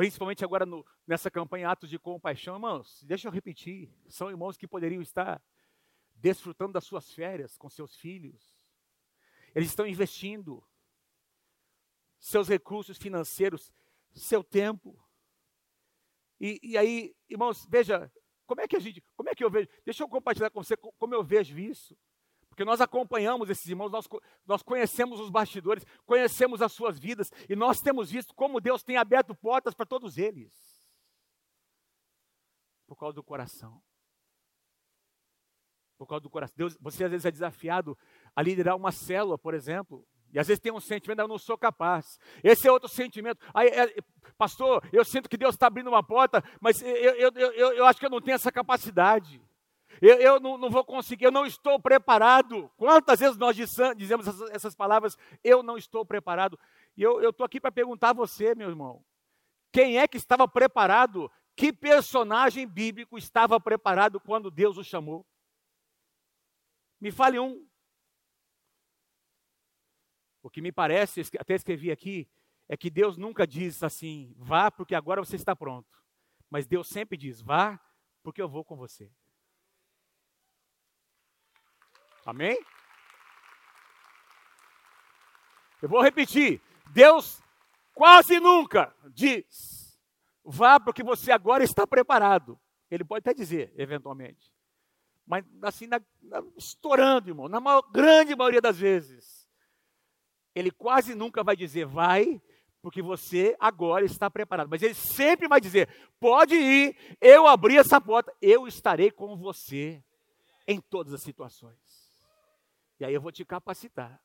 [0.00, 4.66] Principalmente agora no, nessa campanha Atos de Compaixão, irmãos, deixa eu repetir, são irmãos que
[4.66, 5.42] poderiam estar
[6.14, 8.58] desfrutando das suas férias com seus filhos.
[9.54, 10.66] Eles estão investindo
[12.18, 13.70] seus recursos financeiros,
[14.14, 14.98] seu tempo.
[16.40, 18.10] E, e aí, irmãos, veja,
[18.46, 19.68] como é que a gente, como é que eu vejo?
[19.84, 21.94] Deixa eu compartilhar com você como eu vejo isso.
[22.60, 24.06] Porque nós acompanhamos esses irmãos, nós,
[24.46, 28.98] nós conhecemos os bastidores, conhecemos as suas vidas, e nós temos visto como Deus tem
[28.98, 30.52] aberto portas para todos eles.
[32.86, 33.80] Por causa do coração.
[35.96, 36.54] Por causa do coração.
[36.54, 37.96] Deus, você às vezes é desafiado
[38.36, 40.06] a liderar uma célula, por exemplo.
[40.30, 42.18] E às vezes tem um sentimento, eu não sou capaz.
[42.44, 43.42] Esse é outro sentimento.
[43.54, 44.02] Aí, é,
[44.36, 47.98] pastor, eu sinto que Deus está abrindo uma porta, mas eu, eu, eu, eu acho
[47.98, 49.40] que eu não tenho essa capacidade
[50.00, 52.70] eu, eu não, não, vou conseguir, eu não estou preparado.
[52.76, 56.58] Quantas vezes nós dizemos essas, essas palavras, eu não estou preparado?
[56.96, 59.04] E eu estou aqui para perguntar a você, meu irmão,
[59.72, 61.30] quem é que estava preparado?
[61.54, 65.26] Que personagem bíblico estava preparado quando Deus o chamou?
[67.00, 67.66] Me fale um.
[70.42, 72.26] O que me parece, até escrevi aqui,
[72.66, 76.02] é que Deus nunca diz assim, vá porque agora você está pronto.
[76.48, 77.78] Mas Deus sempre diz, vá
[78.22, 79.12] porque eu vou com você.
[82.24, 82.58] Amém?
[85.82, 86.60] Eu vou repetir.
[86.92, 87.42] Deus
[87.94, 89.98] quase nunca diz:
[90.44, 92.58] vá porque você agora está preparado.
[92.90, 94.52] Ele pode até dizer, eventualmente.
[95.26, 99.48] Mas assim, na, na, estourando, irmão, na maior, grande maioria das vezes.
[100.54, 102.42] Ele quase nunca vai dizer, vai,
[102.82, 104.68] porque você agora está preparado.
[104.68, 110.02] Mas ele sempre vai dizer: pode ir, eu abri essa porta, eu estarei com você
[110.66, 111.99] em todas as situações.
[113.00, 114.22] E aí eu vou te capacitar.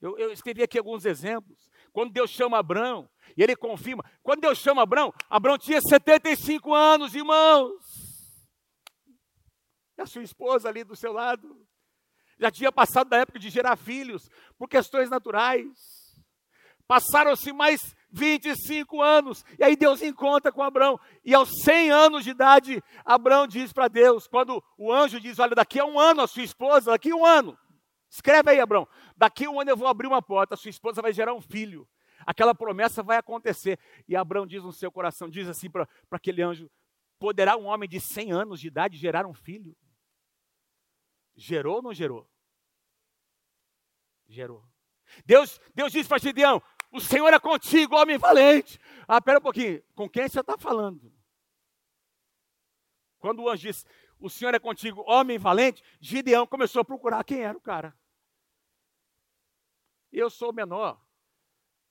[0.00, 1.68] Eu, eu, escrevi aqui alguns exemplos.
[1.92, 4.02] Quando Deus chama Abraão, e ele confirma.
[4.22, 7.84] Quando Deus chama Abraão, Abraão tinha 75 anos, irmãos.
[9.98, 11.66] E a sua esposa ali do seu lado.
[12.38, 15.68] Já tinha passado da época de gerar filhos, por questões naturais.
[16.86, 19.44] Passaram-se mais 25 anos.
[19.58, 20.98] E aí Deus encontra com Abraão.
[21.24, 25.54] E aos 100 anos de idade, Abraão diz para Deus, quando o anjo diz: Olha,
[25.54, 27.58] daqui a um ano a sua esposa, daqui a um ano.
[28.10, 28.88] Escreve aí, Abraão.
[29.16, 31.40] Daqui a um ano eu vou abrir uma porta, a sua esposa vai gerar um
[31.40, 31.86] filho.
[32.26, 33.78] Aquela promessa vai acontecer.
[34.08, 36.70] E Abraão diz no seu coração: diz assim para aquele anjo:
[37.18, 39.76] Poderá um homem de 100 anos de idade gerar um filho?
[41.36, 42.28] Gerou ou não gerou?
[44.28, 44.64] Gerou.
[45.24, 48.78] Deus, Deus diz para Gideão: o Senhor é contigo, homem valente.
[49.06, 51.12] Ah, pera um pouquinho, com quem você está falando?
[53.18, 53.84] Quando o anjo disse,
[54.20, 57.96] o Senhor é contigo, homem valente, Gideão começou a procurar quem era o cara.
[60.10, 61.00] Eu sou o menor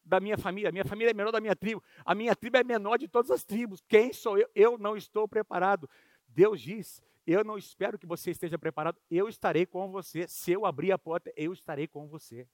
[0.04, 2.64] da minha família, a minha família é menor da minha tribo, a minha tribo é
[2.64, 3.84] menor de todas as tribos.
[3.88, 4.50] Quem sou eu?
[4.56, 5.90] Eu não estou preparado.
[6.28, 10.28] Deus diz: Eu não espero que você esteja preparado, eu estarei com você.
[10.28, 12.48] Se eu abrir a porta, eu estarei com você.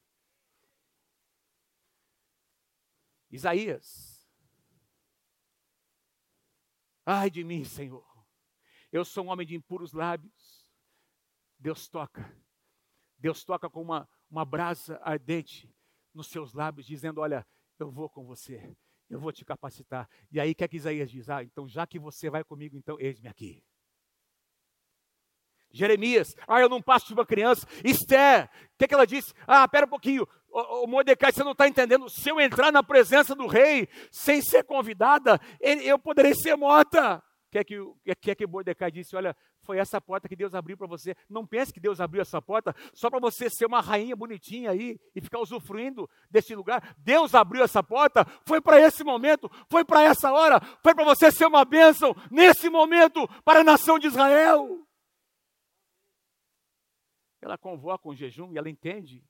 [3.33, 4.23] Isaías.
[7.03, 8.05] Ai de mim, Senhor.
[8.91, 10.63] Eu sou um homem de impuros lábios.
[11.57, 12.31] Deus toca.
[13.17, 15.73] Deus toca com uma, uma brasa ardente
[16.13, 17.45] nos seus lábios, dizendo: Olha,
[17.79, 18.75] eu vou com você,
[19.09, 20.07] eu vou te capacitar.
[20.31, 21.27] E aí, o que é que Isaías diz?
[21.27, 23.65] Ah, então já que você vai comigo, então eis-me aqui.
[25.71, 27.65] Jeremias, ah, eu não passo de uma criança.
[27.83, 29.33] Esther, o que, é que ela disse?
[29.47, 32.07] Ah, pera um pouquinho, o, Mordecai, você não está entendendo.
[32.09, 37.17] Se eu entrar na presença do rei sem ser convidada, eu poderei ser morta.
[37.17, 37.75] O que é que,
[38.21, 39.15] que, é que Mordecai disse?
[39.15, 41.15] Olha, foi essa porta que Deus abriu para você.
[41.29, 44.99] Não pense que Deus abriu essa porta só para você ser uma rainha bonitinha aí
[45.15, 46.95] e ficar usufruindo desse lugar.
[46.99, 51.31] Deus abriu essa porta, foi para esse momento, foi para essa hora, foi para você
[51.31, 54.85] ser uma bênção nesse momento para a nação de Israel.
[57.41, 59.23] Ela convoca um jejum e ela entende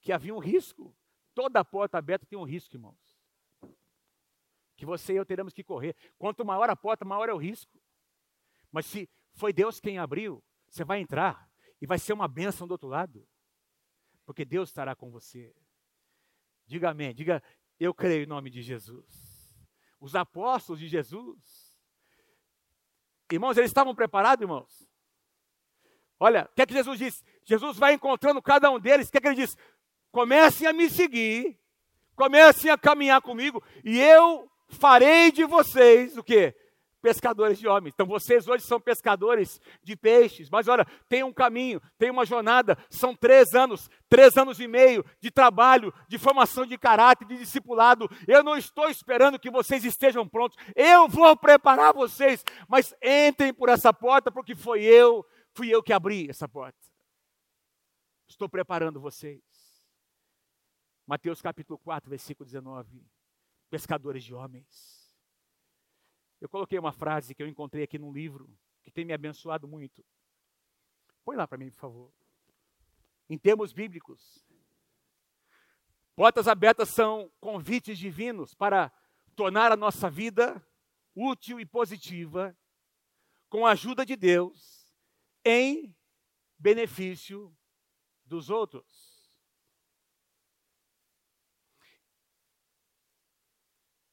[0.00, 0.94] que havia um risco.
[1.34, 2.98] Toda porta aberta tem um risco, irmãos.
[4.76, 5.94] Que você e eu teremos que correr.
[6.18, 7.80] Quanto maior a porta, maior é o risco.
[8.72, 10.42] Mas se foi Deus quem abriu.
[10.68, 13.26] Você vai entrar e vai ser uma bênção do outro lado.
[14.24, 15.54] Porque Deus estará com você.
[16.66, 17.14] Diga amém.
[17.14, 17.42] Diga,
[17.78, 19.50] eu creio em nome de Jesus.
[19.98, 21.78] Os apóstolos de Jesus.
[23.32, 24.88] Irmãos, eles estavam preparados, irmãos?
[26.18, 27.24] Olha, o que é que Jesus disse?
[27.44, 29.08] Jesus vai encontrando cada um deles.
[29.08, 29.56] O que é que ele diz?
[30.10, 31.58] Comecem a me seguir.
[32.14, 33.62] Comecem a caminhar comigo.
[33.84, 36.54] E eu farei de vocês o quê?
[37.00, 37.92] pescadores de homens.
[37.94, 42.76] Então vocês hoje são pescadores de peixes, mas olha, tem um caminho, tem uma jornada,
[42.88, 48.08] são três anos, três anos e meio de trabalho, de formação de caráter, de discipulado.
[48.28, 53.68] Eu não estou esperando que vocês estejam prontos, eu vou preparar vocês, mas entrem por
[53.68, 56.78] essa porta, porque foi eu, fui eu que abri essa porta.
[58.28, 59.40] Estou preparando vocês.
[61.10, 63.04] Mateus capítulo 4, versículo 19.
[63.68, 65.12] Pescadores de homens.
[66.40, 68.48] Eu coloquei uma frase que eu encontrei aqui num livro
[68.84, 70.06] que tem me abençoado muito.
[71.24, 72.12] Põe lá para mim, por favor.
[73.28, 74.46] Em termos bíblicos,
[76.14, 78.92] portas abertas são convites divinos para
[79.34, 80.64] tornar a nossa vida
[81.12, 82.56] útil e positiva,
[83.48, 84.86] com a ajuda de Deus,
[85.44, 85.92] em
[86.56, 87.52] benefício
[88.24, 89.09] dos outros.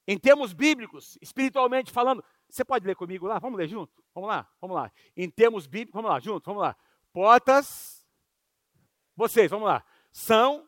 [0.07, 3.39] Em termos bíblicos, espiritualmente falando, você pode ler comigo lá?
[3.39, 4.01] Vamos ler junto?
[4.15, 4.91] Vamos lá, vamos lá.
[5.15, 6.77] Em termos bíblicos, vamos lá, junto, vamos lá.
[7.11, 8.07] Portas,
[9.15, 9.83] vocês, vamos lá.
[10.11, 10.65] São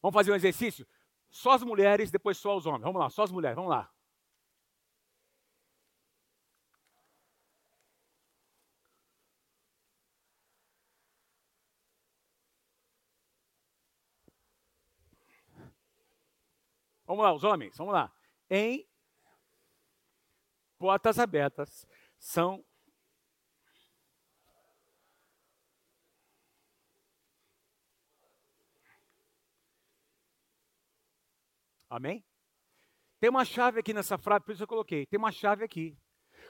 [0.00, 0.86] Vamos fazer um exercício?
[1.30, 2.82] Só as mulheres, depois só os homens.
[2.82, 3.90] Vamos lá, só as mulheres, vamos lá.
[17.14, 18.12] Vamos lá, os homens, vamos lá.
[18.50, 18.88] Em
[20.76, 21.86] portas abertas
[22.18, 22.64] são
[31.88, 32.24] Amém?
[33.20, 35.06] Tem uma chave aqui nessa frase, por isso eu coloquei.
[35.06, 35.96] Tem uma chave aqui.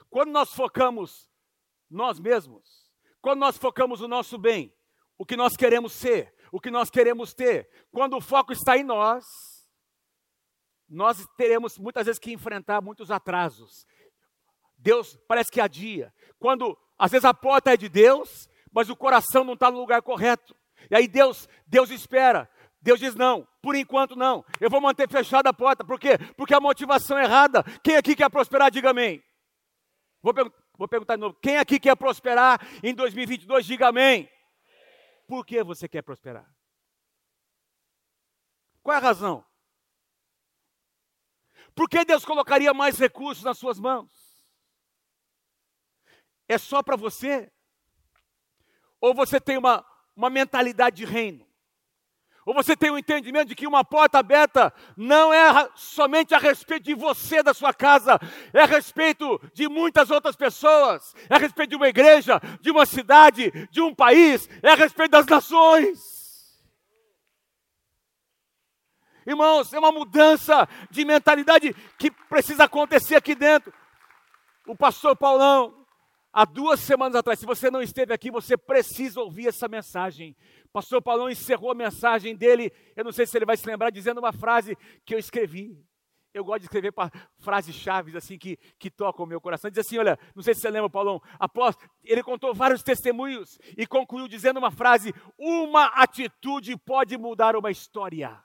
[0.09, 1.29] Quando nós focamos
[1.87, 4.75] nós mesmos, quando nós focamos o nosso bem,
[5.15, 8.83] o que nós queremos ser, o que nós queremos ter, quando o foco está em
[8.83, 9.54] nós,
[10.87, 13.85] nós teremos muitas vezes que enfrentar muitos atrasos.
[14.77, 16.13] Deus parece que adia.
[16.39, 20.01] Quando às vezes a porta é de Deus, mas o coração não está no lugar
[20.01, 20.55] correto.
[20.89, 22.49] E aí Deus, Deus espera.
[22.81, 24.45] Deus diz não, por enquanto não.
[24.61, 25.83] Eu vou manter fechada a porta.
[25.83, 26.19] Por quê?
[26.37, 27.63] Porque a motivação é errada.
[27.83, 29.23] Quem aqui quer prosperar, diga amém.
[30.21, 30.33] Vou,
[30.77, 31.35] vou perguntar de novo.
[31.41, 34.29] Quem aqui quer prosperar em 2022, diga amém.
[35.27, 36.47] Por que você quer prosperar?
[38.83, 39.43] Qual é a razão?
[41.75, 44.09] Por que Deus colocaria mais recursos nas suas mãos?
[46.47, 47.51] É só para você?
[49.01, 51.45] Ou você tem uma, uma mentalidade de reino?
[52.45, 56.37] Ou você tem o um entendimento de que uma porta aberta não é somente a
[56.37, 58.19] respeito de você, da sua casa,
[58.53, 62.85] é a respeito de muitas outras pessoas, é a respeito de uma igreja, de uma
[62.85, 66.14] cidade, de um país, é a respeito das nações.
[69.25, 73.73] Irmãos, é uma mudança de mentalidade que precisa acontecer aqui dentro.
[74.67, 75.85] O pastor Paulão,
[76.31, 80.35] há duas semanas atrás, se você não esteve aqui, você precisa ouvir essa mensagem.
[80.71, 84.19] Pastor Paulão encerrou a mensagem dele, eu não sei se ele vai se lembrar, dizendo
[84.19, 85.75] uma frase que eu escrevi.
[86.31, 86.93] Eu gosto de escrever
[87.39, 89.71] frases chaves assim que, que tocam o meu coração.
[89.71, 93.87] Diz assim: olha, não sei se você lembra, Paulão, após ele contou vários testemunhos e
[93.87, 98.44] concluiu dizendo uma frase: uma atitude pode mudar uma história.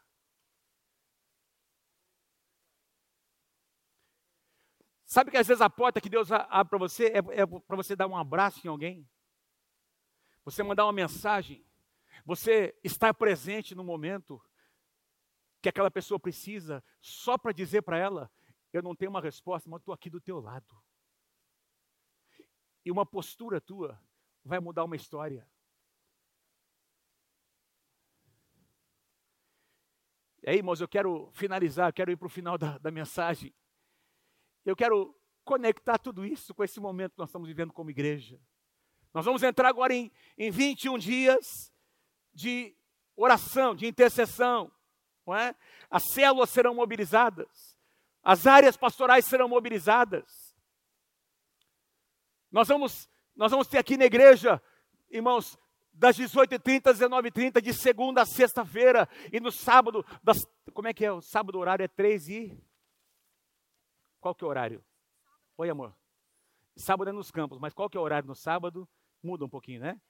[5.10, 7.96] Sabe que às vezes a porta que Deus abre para você é, é para você
[7.96, 9.10] dar um abraço em alguém?
[10.44, 11.66] Você mandar uma mensagem?
[12.24, 14.40] Você estar presente no momento
[15.60, 18.30] que aquela pessoa precisa, só para dizer para ela:
[18.72, 20.80] eu não tenho uma resposta, mas estou aqui do teu lado.
[22.84, 24.00] E uma postura tua
[24.44, 25.44] vai mudar uma história.
[30.44, 33.52] E aí, irmãos, eu quero finalizar, quero ir para o final da, da mensagem.
[34.64, 38.40] Eu quero conectar tudo isso com esse momento que nós estamos vivendo como igreja.
[39.12, 41.72] Nós vamos entrar agora em, em 21 dias
[42.32, 42.76] de
[43.16, 44.70] oração, de intercessão.
[45.26, 45.54] Não é?
[45.90, 47.76] As células serão mobilizadas,
[48.22, 50.54] as áreas pastorais serão mobilizadas.
[52.50, 54.60] Nós vamos, nós vamos ter aqui na igreja,
[55.08, 55.58] irmãos,
[55.92, 60.38] das 18h30 às 19h30, de segunda a sexta-feira, e no sábado, das,
[60.72, 61.12] como é que é?
[61.12, 62.69] O sábado horário é 3 e
[64.20, 64.84] qual que é o horário?
[65.56, 65.96] Oi, amor.
[66.76, 68.88] Sábado é nos campos, mas qual que é o horário no sábado?
[69.22, 70.00] Muda um pouquinho, né?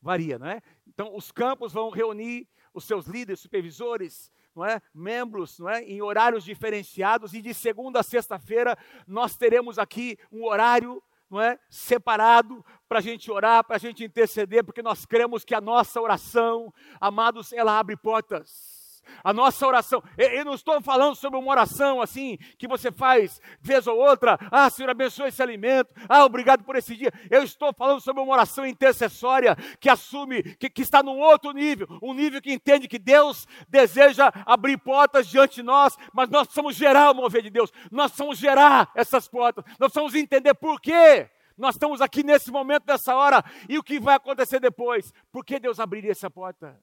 [0.00, 0.62] Varia, não é?
[0.86, 4.80] Então, os campos vão reunir os seus líderes, supervisores, não é?
[4.94, 5.82] membros, não é?
[5.82, 11.58] em horários diferenciados, e de segunda a sexta-feira nós teremos aqui um horário não é?
[11.68, 16.00] separado para a gente orar, para a gente interceder, porque nós cremos que a nossa
[16.00, 18.77] oração, amados, ela abre portas.
[19.22, 23.86] A nossa oração, eu não estou falando sobre uma oração assim, que você faz vez
[23.86, 27.12] ou outra, ah, Senhor, abençoe esse alimento, ah, obrigado por esse dia.
[27.30, 31.86] Eu estou falando sobre uma oração intercessória, que assume, que, que está num outro nível,
[32.02, 36.74] um nível que entende que Deus deseja abrir portas diante de nós, mas nós precisamos
[36.74, 41.28] gerar o mover de Deus, nós precisamos gerar essas portas, nós precisamos entender por quê.
[41.58, 45.12] Nós estamos aqui nesse momento, nessa hora, e o que vai acontecer depois?
[45.32, 46.80] Por que Deus abriria essa porta?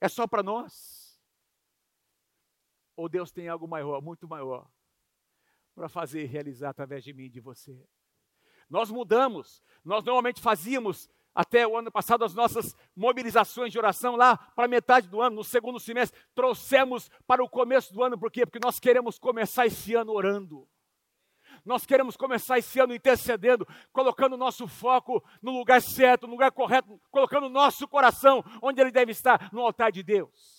[0.00, 1.01] É só para nós?
[2.96, 4.68] Ou Deus tem algo maior, muito maior,
[5.74, 7.86] para fazer e realizar através de mim e de você?
[8.68, 9.62] Nós mudamos.
[9.84, 15.08] Nós normalmente fazíamos até o ano passado as nossas mobilizações de oração lá para metade
[15.08, 18.44] do ano, no segundo semestre, trouxemos para o começo do ano, por quê?
[18.44, 20.68] Porque nós queremos começar esse ano orando.
[21.64, 26.50] Nós queremos começar esse ano intercedendo, colocando o nosso foco no lugar certo, no lugar
[26.50, 30.51] correto, colocando o nosso coração onde ele deve estar, no altar de Deus.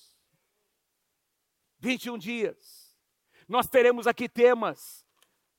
[1.83, 2.97] 21 dias.
[3.47, 5.05] Nós teremos aqui temas,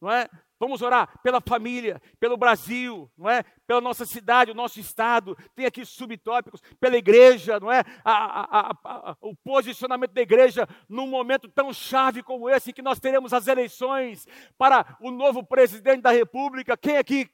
[0.01, 0.29] não é?
[0.59, 3.43] Vamos orar pela família, pelo Brasil, não é?
[3.66, 5.37] Pela nossa cidade, o nosso estado.
[5.55, 7.85] Tem aqui subtópicos pela igreja, não é?
[8.03, 12.81] A, a, a, o posicionamento da igreja num momento tão chave como esse, em que
[12.81, 16.75] nós teremos as eleições para o novo presidente da República.
[16.75, 17.31] Quem aqui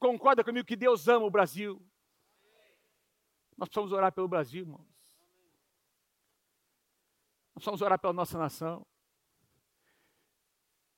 [0.00, 1.80] concorda comigo que Deus ama o Brasil?
[3.56, 4.89] Nós precisamos orar pelo Brasil, irmão.
[7.60, 8.86] Nós vamos orar pela nossa nação.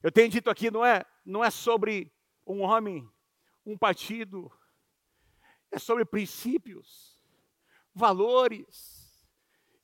[0.00, 2.14] Eu tenho dito aqui, não é, não é sobre
[2.46, 3.04] um homem,
[3.66, 4.48] um partido,
[5.72, 7.20] é sobre princípios,
[7.92, 9.26] valores.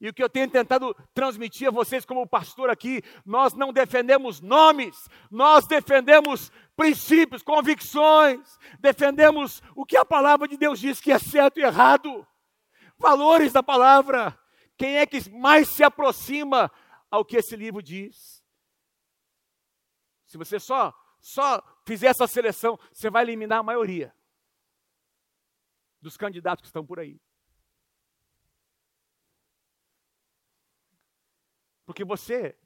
[0.01, 4.41] E o que eu tenho tentado transmitir a vocês como pastor aqui, nós não defendemos
[4.41, 11.19] nomes, nós defendemos princípios, convicções, defendemos o que a palavra de Deus diz que é
[11.19, 12.25] certo e errado,
[12.97, 14.39] valores da palavra.
[14.79, 16.71] Quem é que mais se aproxima
[17.11, 18.43] ao que esse livro diz?
[20.27, 24.15] Se você só só fizer essa seleção, você vai eliminar a maioria
[26.01, 27.21] dos candidatos que estão por aí.
[31.85, 32.57] Porque você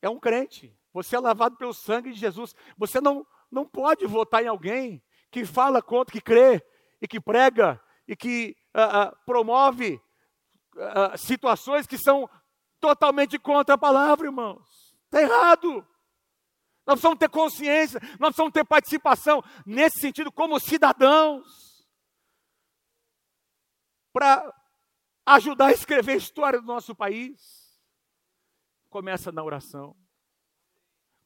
[0.00, 2.54] é um crente, você é lavado pelo sangue de Jesus.
[2.76, 6.64] Você não, não pode votar em alguém que fala contra, que crê
[7.00, 10.02] e que prega e que uh, uh, promove
[10.76, 12.28] uh, situações que são
[12.80, 14.94] totalmente contra a palavra, irmãos.
[15.04, 15.86] Está errado.
[16.84, 21.86] Nós precisamos ter consciência, nós precisamos ter participação nesse sentido, como cidadãos,
[24.12, 24.52] para
[25.24, 27.80] ajudar a escrever a história do nosso país?
[28.90, 29.96] Começa na oração.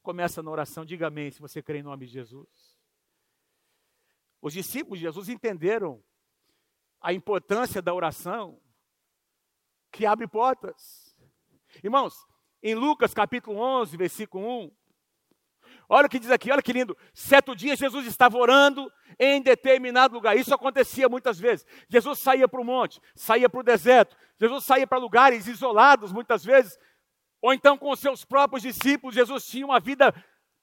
[0.02, 0.84] Começa na oração.
[0.84, 2.76] Diga amém se você crê em nome de Jesus.
[4.40, 6.04] Os discípulos de Jesus entenderam
[7.00, 8.60] a importância da oração
[9.96, 11.16] que abre portas.
[11.82, 12.14] Irmãos,
[12.62, 14.70] em Lucas capítulo 11, versículo 1,
[15.88, 16.94] olha o que diz aqui, olha que lindo.
[17.14, 20.36] Certo dia Jesus estava orando em determinado lugar.
[20.36, 21.64] Isso acontecia muitas vezes.
[21.88, 26.44] Jesus saía para o monte, saía para o deserto, Jesus saía para lugares isolados muitas
[26.44, 26.78] vezes,
[27.40, 29.14] ou então com seus próprios discípulos.
[29.14, 30.14] Jesus tinha uma vida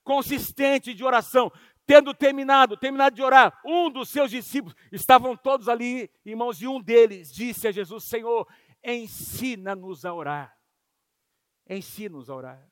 [0.04, 1.52] consistente de oração.
[1.86, 6.80] Tendo terminado, terminado de orar, um dos seus discípulos, estavam todos ali, irmãos, e um
[6.80, 8.48] deles disse a Jesus: Senhor,
[8.84, 10.60] ensina-nos a orar.
[11.68, 12.72] Ensina-nos a orar.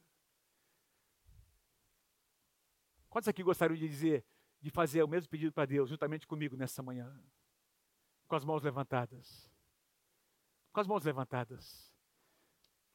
[3.09, 4.25] Quantos aqui gostariam de dizer,
[4.59, 7.11] de fazer o mesmo pedido para Deus, juntamente comigo nessa manhã?
[8.27, 9.51] Com as mãos levantadas.
[10.71, 11.93] Com as mãos levantadas.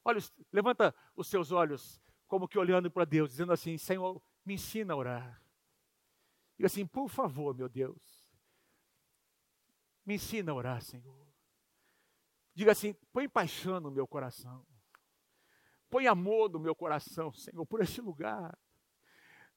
[0.05, 0.21] Olha,
[0.53, 4.97] levanta os seus olhos, como que olhando para Deus, dizendo assim: Senhor, me ensina a
[4.97, 5.43] orar.
[6.59, 8.25] E assim, por favor, meu Deus,
[10.05, 11.26] me ensina a orar, Senhor.
[12.57, 14.65] Diga assim: põe paixão no meu coração.
[15.91, 18.59] Põe amor no meu coração, Senhor, por esse lugar.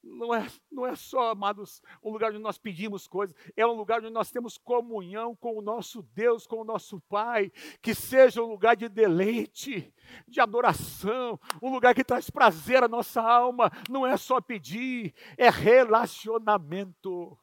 [0.02, 4.00] Não é, não é só, amados, um lugar onde nós pedimos coisas, é um lugar
[4.00, 7.50] onde nós temos comunhão com o nosso Deus, com o nosso Pai,
[7.82, 9.92] que seja um lugar de deleite,
[10.26, 15.50] de adoração, um lugar que traz prazer à nossa alma, não é só pedir, é
[15.50, 17.38] relacionamento.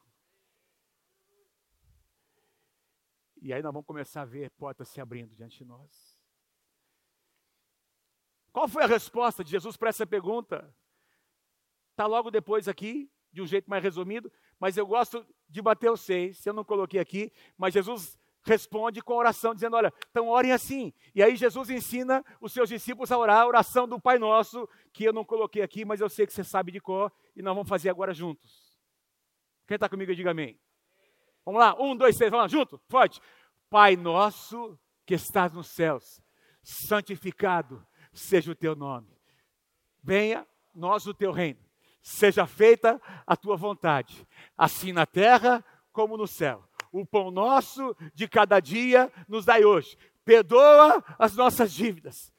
[3.40, 6.18] E aí nós vamos começar a ver portas se abrindo diante de nós.
[8.52, 10.74] Qual foi a resposta de Jesus para essa pergunta?
[11.90, 16.38] Está logo depois aqui, de um jeito mais resumido, mas eu gosto de Mateus 6,
[16.38, 20.92] se eu não coloquei aqui, mas Jesus responde com oração, dizendo: Olha, então orem assim.
[21.14, 25.04] E aí Jesus ensina os seus discípulos a orar a oração do Pai Nosso, que
[25.04, 27.68] eu não coloquei aqui, mas eu sei que você sabe de cor, e nós vamos
[27.68, 28.76] fazer agora juntos.
[29.66, 30.58] Quem está comigo, diga amém.
[31.48, 33.22] Vamos lá, um, dois, três, vamos lá, junto, forte.
[33.70, 36.20] Pai nosso que estás nos céus,
[36.62, 37.82] santificado
[38.12, 39.08] seja o teu nome.
[40.02, 41.58] Venha nós o teu reino.
[42.02, 44.28] Seja feita a tua vontade,
[44.58, 46.62] assim na terra como no céu.
[46.92, 49.96] O pão nosso de cada dia nos dai hoje.
[50.26, 52.30] Perdoa as nossas dívidas,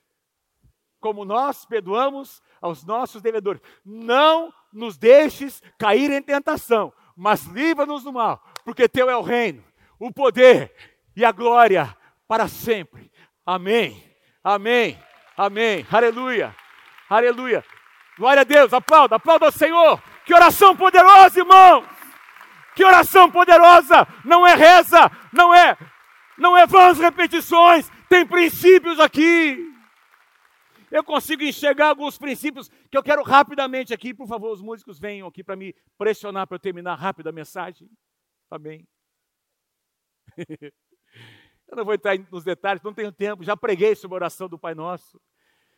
[1.00, 3.60] como nós perdoamos aos nossos devedores.
[3.84, 9.64] Não nos deixes cair em tentação, mas livra-nos do mal, porque teu é o reino,
[10.00, 10.74] o poder
[11.16, 11.96] e a glória
[12.28, 13.12] para sempre.
[13.46, 14.04] Amém.
[14.44, 14.98] Amém.
[15.36, 15.86] Amém.
[15.92, 16.56] Aleluia.
[17.10, 17.64] Aleluia.
[18.18, 18.74] Glória a Deus.
[18.74, 20.02] Aplauda, aplauda ao Senhor.
[20.26, 21.86] Que oração poderosa, irmão.
[22.76, 24.08] Que oração poderosa.
[24.24, 25.78] Não é reza, não é
[26.40, 29.68] não é vãs repetições, tem princípios aqui.
[30.90, 34.12] Eu consigo enxergar alguns princípios que eu quero rapidamente aqui.
[34.12, 37.88] Por favor, os músicos venham aqui para me pressionar para eu terminar rápido a mensagem.
[38.50, 38.88] Amém.
[41.68, 44.58] Eu não vou entrar nos detalhes, não tenho tempo, já preguei sobre a oração do
[44.58, 45.22] Pai Nosso.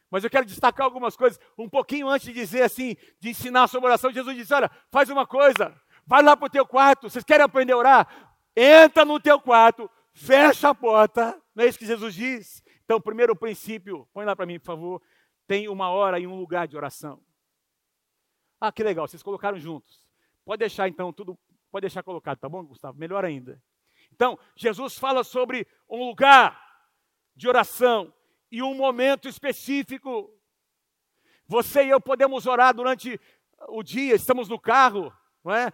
[0.10, 1.40] Mas eu quero destacar algumas coisas.
[1.58, 5.10] Um pouquinho antes de dizer assim, de ensinar sobre a oração, Jesus disse: Olha, faz
[5.10, 5.74] uma coisa,
[6.06, 7.10] vai lá para o teu quarto.
[7.10, 8.32] Vocês querem aprender a orar?
[8.56, 11.42] Entra no teu quarto, fecha a porta.
[11.56, 12.62] Não é isso que Jesus diz?
[12.84, 15.02] Então, primeiro princípio, põe lá para mim, por favor.
[15.48, 17.22] Tem uma hora e um lugar de oração.
[18.60, 20.06] Ah, que legal, vocês colocaram juntos.
[20.44, 21.40] Pode deixar então tudo,
[21.72, 22.98] pode deixar colocado, tá bom, Gustavo?
[22.98, 23.62] Melhor ainda.
[24.12, 26.62] Então, Jesus fala sobre um lugar
[27.36, 28.14] de oração
[28.52, 30.32] e um momento específico.
[31.48, 33.20] Você e eu podemos orar durante
[33.70, 35.14] o dia, estamos no carro,
[35.44, 35.72] não é?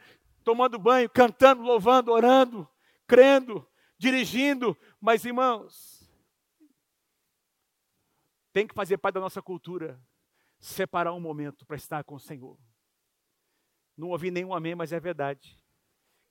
[0.47, 2.69] tomando banho, cantando, louvando, orando,
[3.05, 3.67] crendo,
[3.97, 6.09] dirigindo, mas irmãos,
[8.53, 10.01] tem que fazer parte da nossa cultura
[10.57, 12.57] separar um momento para estar com o Senhor.
[13.97, 15.61] Não ouvi nenhum amém, mas é verdade.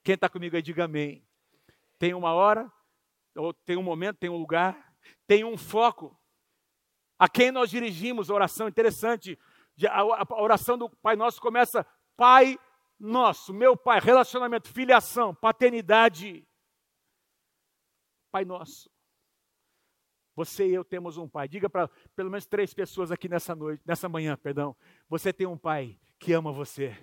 [0.06, 1.26] Quem está comigo aí, diga amém.
[1.98, 2.72] Tem uma hora,
[3.34, 4.94] ou tem um momento, tem um lugar,
[5.26, 6.16] tem um foco.
[7.18, 9.36] A quem nós dirigimos a oração, interessante,
[9.90, 11.84] a oração do Pai Nosso começa,
[12.16, 12.56] Pai
[13.00, 16.46] Nosso, meu Pai, relacionamento, filiação, paternidade.
[18.30, 18.88] Pai Nosso.
[20.36, 21.48] Você e eu temos um pai.
[21.48, 24.76] Diga para pelo menos três pessoas aqui nessa noite, nessa manhã, perdão.
[25.08, 26.96] Você tem um pai que ama você.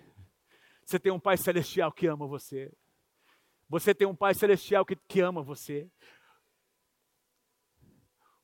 [0.85, 2.71] Você tem um pai celestial que ama você.
[3.73, 5.89] Você tem um Pai Celestial que, que ama você.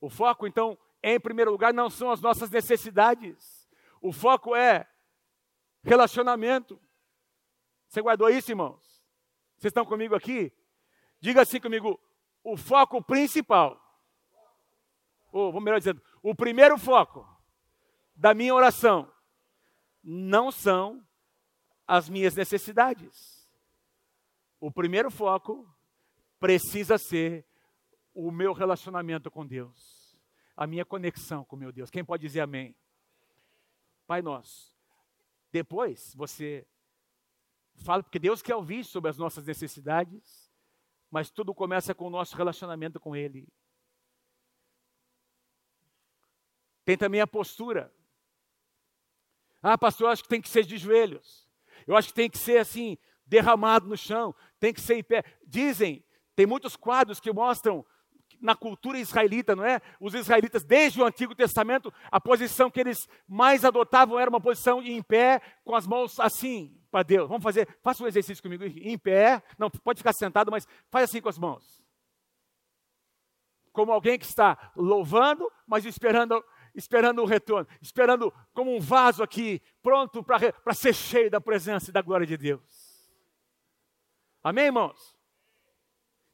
[0.01, 3.69] O foco, então, em primeiro lugar, não são as nossas necessidades.
[4.01, 4.89] O foco é
[5.83, 6.81] relacionamento.
[7.87, 8.81] Você guardou isso, irmãos?
[9.55, 10.51] Vocês estão comigo aqui?
[11.19, 12.01] Diga assim comigo:
[12.43, 13.79] o foco principal
[15.31, 17.23] ou vou melhor dizendo, o primeiro foco
[18.15, 19.13] da minha oração
[20.03, 21.05] não são
[21.85, 23.38] as minhas necessidades.
[24.59, 25.67] O primeiro foco
[26.39, 27.45] precisa ser
[28.13, 30.17] o meu relacionamento com Deus,
[30.55, 31.89] a minha conexão com meu Deus.
[31.89, 32.75] Quem pode dizer amém?
[34.05, 34.73] Pai nosso.
[35.51, 36.67] Depois você
[37.83, 40.51] fala, porque Deus quer ouvir sobre as nossas necessidades,
[41.09, 43.47] mas tudo começa com o nosso relacionamento com Ele.
[46.83, 47.93] Tem também a postura.
[49.61, 51.47] Ah, pastor, eu acho que tem que ser de joelhos.
[51.85, 52.97] Eu acho que tem que ser assim,
[53.29, 55.23] derramado no chão, tem que ser em pé.
[55.45, 56.03] Dizem,
[56.35, 57.85] tem muitos quadros que mostram
[58.41, 59.81] na cultura israelita, não é?
[59.99, 64.81] Os israelitas, desde o Antigo Testamento, a posição que eles mais adotavam era uma posição
[64.81, 67.27] em pé, com as mãos assim para Deus.
[67.27, 69.43] Vamos fazer, faça um exercício comigo em pé.
[69.57, 71.79] Não, pode ficar sentado, mas faz assim com as mãos.
[73.71, 76.43] Como alguém que está louvando, mas esperando
[76.75, 81.93] esperando o retorno, esperando como um vaso aqui, pronto para ser cheio da presença e
[81.93, 82.78] da glória de Deus.
[84.43, 85.19] Amém, irmãos?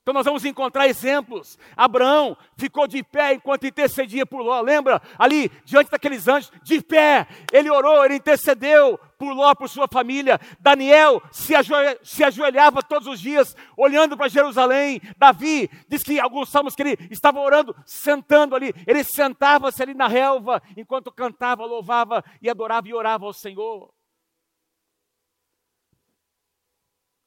[0.06, 1.58] Então nós vamos encontrar exemplos.
[1.76, 4.62] Abraão ficou de pé enquanto intercedia por Ló.
[4.62, 5.02] Lembra?
[5.18, 7.26] Ali, diante daqueles anjos, de pé.
[7.52, 10.40] Ele orou, ele intercedeu por Ló, por sua família.
[10.60, 15.02] Daniel se, ajoelhava, se ajoelhava todos os dias, olhando para Jerusalém.
[15.18, 18.76] Davi diz que alguns salmos que ele estava orando, sentando ali.
[18.86, 23.92] Ele sentava-se ali na relva, enquanto cantava, louvava e adorava e orava ao Senhor.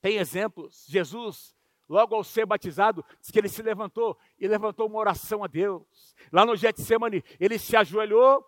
[0.08, 0.86] Tem exemplos.
[0.88, 1.54] Jesus
[1.86, 6.14] logo ao ser batizado, diz que ele se levantou e levantou uma oração a Deus.
[6.32, 8.42] Lá no Getsemane, ele se ajoelhou,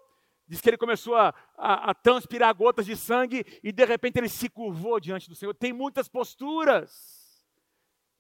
[0.49, 4.29] diz que ele começou a, a, a, transpirar gotas de sangue e de repente ele
[4.29, 5.55] se curvou diante do Senhor.
[5.55, 7.47] Tem muitas posturas,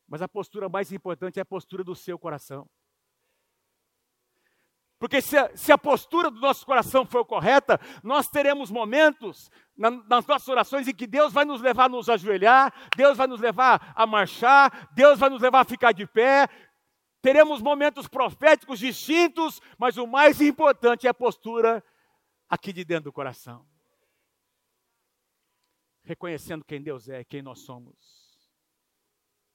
[0.06, 2.68] mas a postura mais importante é a postura do seu coração.
[5.00, 9.90] Porque se a, se a, postura do nosso coração for correta, nós teremos momentos na,
[9.90, 13.40] nas nossas orações em que Deus vai nos levar a nos ajoelhar, Deus vai nos
[13.40, 16.46] levar a marchar, Deus vai nos levar a ficar de pé.
[17.22, 21.82] Teremos momentos proféticos distintos, mas o mais importante é a postura
[22.46, 23.66] aqui de dentro do coração.
[26.02, 27.96] Reconhecendo quem Deus é, quem nós somos.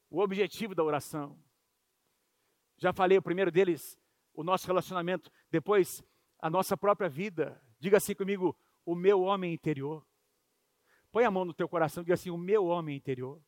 [0.10, 1.38] O objetivo da oração.
[2.78, 3.96] Já falei, o primeiro deles
[4.36, 6.04] o nosso relacionamento, depois
[6.40, 7.62] a nossa própria vida.
[7.80, 8.56] Diga assim comigo,
[8.86, 10.06] o meu homem interior.
[11.12, 13.42] Põe a mão no teu coração e diga assim, o meu homem interior.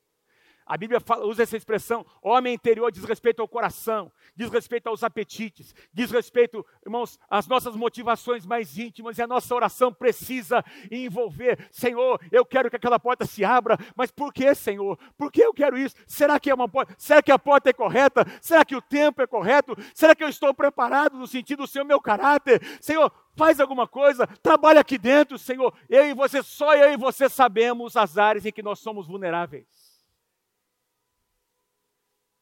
[0.68, 5.02] A Bíblia fala, usa essa expressão, homem interior diz respeito ao coração, diz respeito aos
[5.02, 11.70] apetites, diz respeito, irmãos, às nossas motivações mais íntimas e a nossa oração precisa envolver,
[11.72, 15.00] Senhor, eu quero que aquela porta se abra, mas por que, Senhor?
[15.18, 15.96] Por que eu quero isso?
[16.06, 16.94] Será que é uma porta?
[16.98, 18.26] Será que a porta é correta?
[18.42, 19.74] Será que o tempo é correto?
[19.94, 22.62] Será que eu estou preparado no sentido do seu meu caráter?
[22.82, 25.74] Senhor, faz alguma coisa, trabalha aqui dentro, Senhor.
[25.88, 29.87] Eu e você, só eu e você sabemos as áreas em que nós somos vulneráveis.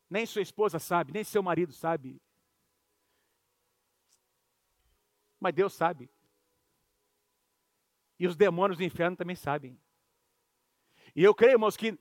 [0.10, 2.22] Nem sua esposa sabe, nem seu marido sabe.
[5.40, 6.10] Mas Deus sabe.
[8.20, 9.80] E os demônios do inferno também sabem.
[11.16, 11.98] E eu creio, irmãos, que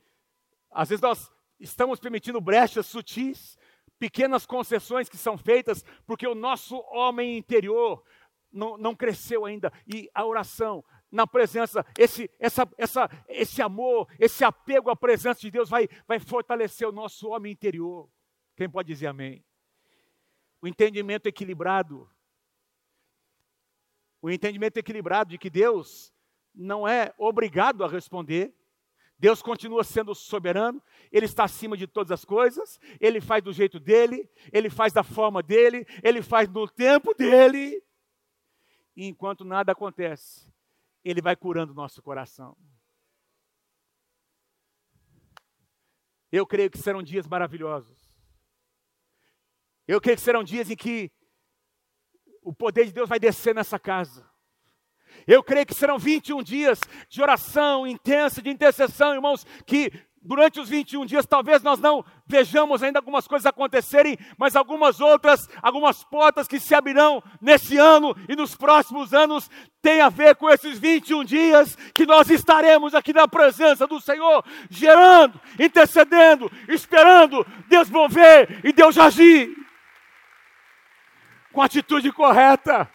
[0.71, 3.57] às vezes nós estamos permitindo brechas sutis,
[3.97, 8.03] pequenas concessões que são feitas, porque o nosso homem interior
[8.51, 9.71] não, não cresceu ainda.
[9.87, 15.51] E a oração, na presença, esse, essa, essa, esse amor, esse apego à presença de
[15.51, 18.09] Deus vai, vai fortalecer o nosso homem interior.
[18.55, 19.43] Quem pode dizer amém?
[20.61, 22.09] O entendimento equilibrado.
[24.21, 26.13] O entendimento equilibrado de que Deus
[26.53, 28.53] não é obrigado a responder.
[29.17, 33.79] Deus continua sendo soberano, Ele está acima de todas as coisas, Ele faz do jeito
[33.79, 37.81] dele, Ele faz da forma dele, Ele faz no tempo dele.
[38.95, 40.51] E enquanto nada acontece,
[41.05, 42.57] ele vai curando o nosso coração.
[46.31, 48.13] Eu creio que serão dias maravilhosos.
[49.87, 51.11] Eu creio que serão dias em que
[52.41, 54.27] o poder de Deus vai descer nessa casa.
[55.27, 59.91] Eu creio que serão 21 dias de oração intensa, de intercessão, irmãos, que
[60.25, 65.47] durante os 21 dias, talvez nós não vejamos ainda algumas coisas acontecerem, mas algumas outras,
[65.61, 69.49] algumas portas que se abrirão nesse ano e nos próximos anos,
[69.81, 74.43] tem a ver com esses 21 dias que nós estaremos aqui na presença do Senhor,
[74.69, 79.55] gerando, intercedendo, esperando Deus mover e Deus agir
[81.53, 82.89] com a atitude correta,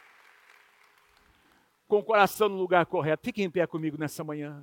[1.88, 3.24] com o coração no lugar correto.
[3.24, 4.62] Fique em pé comigo nessa manhã.